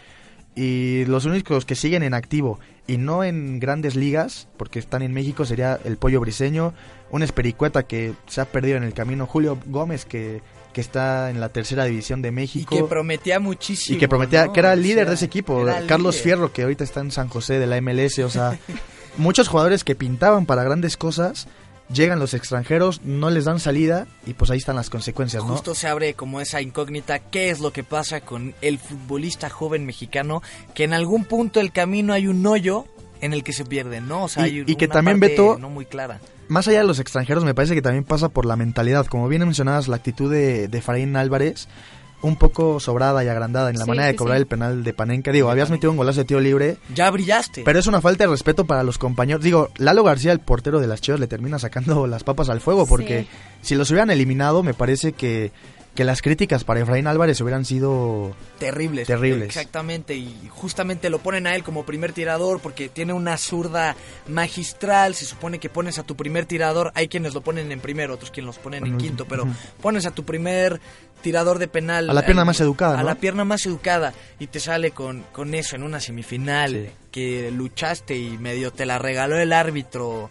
[0.56, 5.14] y los únicos que siguen en activo y no en grandes ligas, porque están en
[5.14, 6.74] México, sería el Pollo Briseño,
[7.10, 10.42] un Espericueta que se ha perdido en el camino, Julio Gómez que
[10.72, 12.74] que está en la tercera división de México.
[12.74, 13.98] Y que prometía muchísimo.
[13.98, 15.66] Y que prometía, que era el líder de ese equipo.
[15.86, 18.20] Carlos Fierro, que ahorita está en San José de la MLS.
[18.20, 18.58] O sea,
[19.18, 21.50] muchos jugadores que pintaban para grandes cosas
[21.94, 25.54] llegan los extranjeros, no les dan salida y pues ahí están las consecuencias, ¿no?
[25.54, 29.86] Justo se abre como esa incógnita, ¿qué es lo que pasa con el futbolista joven
[29.86, 30.42] mexicano?
[30.74, 32.86] Que en algún punto del camino hay un hoyo
[33.22, 34.24] en el que se pierde, ¿no?
[34.24, 36.20] O sea, y, hay y que también Beto, no muy clara.
[36.48, 39.06] Más allá de los extranjeros, me parece que también pasa por la mentalidad.
[39.06, 41.70] Como bien mencionabas, la actitud de, de Farín Álvarez,
[42.22, 45.32] un poco sobrada y agrandada en la manera de cobrar el penal de Panenka.
[45.32, 46.78] Digo, habías metido un golazo de tiro libre.
[46.94, 47.64] Ya brillaste.
[47.64, 49.44] Pero es una falta de respeto para los compañeros.
[49.44, 52.86] Digo, Lalo García, el portero de las Chivas, le termina sacando las papas al fuego
[52.86, 53.28] porque
[53.62, 55.52] si los hubieran eliminado, me parece que
[55.96, 59.08] que las críticas para Efraín Álvarez hubieran sido terribles.
[59.08, 59.48] Terribles.
[59.48, 63.96] Exactamente, y justamente lo ponen a él como primer tirador porque tiene una zurda
[64.28, 65.16] magistral.
[65.16, 68.32] Se supone que pones a tu primer tirador, hay quienes lo ponen en primero, otros
[68.32, 69.46] quienes los ponen en quinto, pero
[69.82, 70.80] pones a tu primer
[71.22, 72.10] tirador de penal.
[72.10, 73.00] A la pierna más educada.
[73.00, 77.52] A la pierna más educada y te sale con, con eso en una semifinal que
[77.52, 80.30] luchaste y medio te la regaló el árbitro.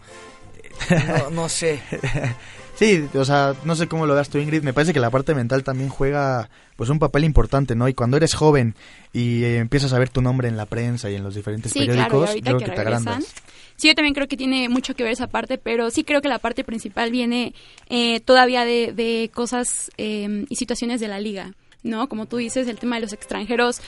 [1.07, 1.80] No, no sé.
[2.81, 4.62] Sí, o sea, no sé cómo lo veas tú, Ingrid.
[4.62, 7.87] Me parece que la parte mental también juega pues un papel importante, ¿no?
[7.89, 8.74] Y cuando eres joven
[9.12, 12.31] y eh, empiezas a ver tu nombre en la prensa y en los diferentes periódicos,
[12.43, 13.35] creo que, te agrandas.
[13.76, 16.28] Sí, yo también creo que tiene mucho que ver esa parte, pero sí creo que
[16.28, 17.53] la parte principal viene
[17.91, 21.53] eh, todavía de, cosas em, y situaciones de la liga,
[21.83, 22.09] ¿no?
[22.09, 23.83] Como tú dices, el tema de los extranjeros,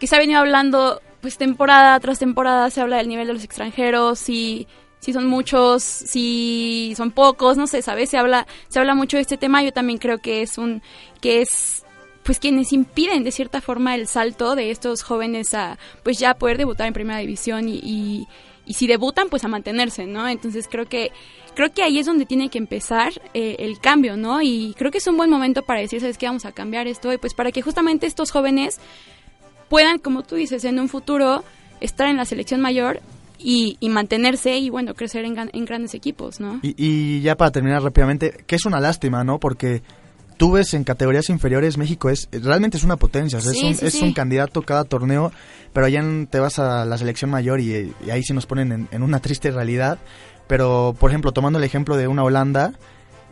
[0.00, 3.44] que se ha venido hablando, pues temporada tras temporada se habla del nivel de los
[3.44, 4.66] extranjeros y
[5.00, 8.10] si son muchos, si son pocos, no sé, ¿sabes?
[8.10, 10.82] Se habla, se habla mucho de este tema, yo también creo que es un,
[11.20, 11.84] que es
[12.28, 16.58] pues quienes impiden de cierta forma el salto de estos jóvenes a pues ya poder
[16.58, 18.26] debutar en primera división y,
[18.66, 20.28] y, si debutan pues a mantenerse, ¿no?
[20.28, 21.10] Entonces creo que
[21.54, 24.42] creo que ahí es donde tiene que empezar eh, el cambio, ¿no?
[24.42, 26.26] Y creo que es un buen momento para decir, ¿sabes qué?
[26.26, 28.78] Vamos a cambiar esto y pues para que justamente estos jóvenes
[29.70, 31.44] puedan, como tú dices, en un futuro
[31.80, 33.00] estar en la selección mayor
[33.38, 36.60] y, mantenerse y bueno, crecer en, en grandes equipos, ¿no?
[36.62, 39.38] Y, y, ya para terminar rápidamente, que es una lástima, ¿no?
[39.38, 39.82] Porque
[40.38, 44.14] tú ves en categorías inferiores México es realmente es una potencia, es, un, es un
[44.14, 45.32] candidato cada torneo,
[45.74, 49.20] pero allá te vas a la selección mayor y, ahí sí nos ponen en, una
[49.20, 49.98] triste realidad.
[50.46, 52.72] Pero, por ejemplo, tomando el ejemplo de una Holanda,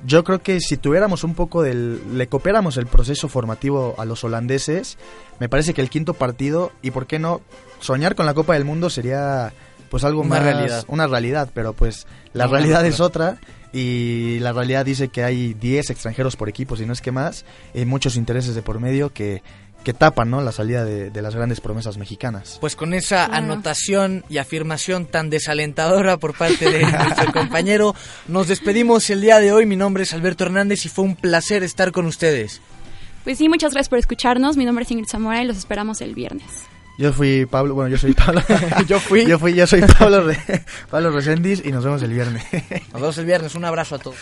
[0.04, 2.18] yo creo que si tuviéramos un poco del...
[2.18, 4.98] le copiáramos el proceso formativo a los holandeses,
[5.40, 7.40] me parece que el quinto partido, y por qué no,
[7.80, 9.54] soñar con la Copa del Mundo sería
[9.90, 10.42] pues algo una más...
[10.42, 10.84] realidad.
[10.88, 13.38] Una realidad, pero pues la realidad es otra
[13.72, 17.44] y la realidad dice que hay 10 extranjeros por equipo, si no es que más,
[17.74, 19.42] y muchos intereses de por medio que,
[19.86, 20.40] que tapan ¿no?
[20.40, 22.58] la salida de, las grandes promesas mexicanas.
[22.60, 27.94] Pues con esa anotación y afirmación tan desalentadora por parte de nuestro compañero,
[28.26, 29.64] nos despedimos el día de hoy.
[29.64, 32.60] Mi nombre es Alberto Hernández y fue un placer estar con ustedes.
[33.22, 34.56] Pues sí, muchas gracias por escucharnos.
[34.56, 36.66] Mi nombre es Ingrid Zamora y los esperamos el viernes.
[36.98, 38.42] Yo fui Pablo, bueno, yo soy Pablo.
[38.86, 39.26] yo fui.
[39.26, 40.38] Yo fui, yo soy Pablo, Re,
[40.90, 42.44] Pablo Reséndiz y nos vemos el viernes.
[42.92, 44.16] nos vemos el viernes, un abrazo a todos.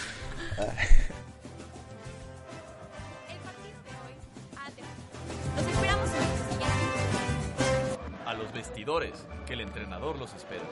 [8.27, 9.13] A los vestidores,
[9.47, 10.63] que el entrenador los espera.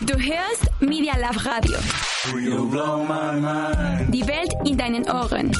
[0.00, 1.78] Du hörst Media Lab Radio.
[4.10, 5.52] Die Welt in deinen Ohren.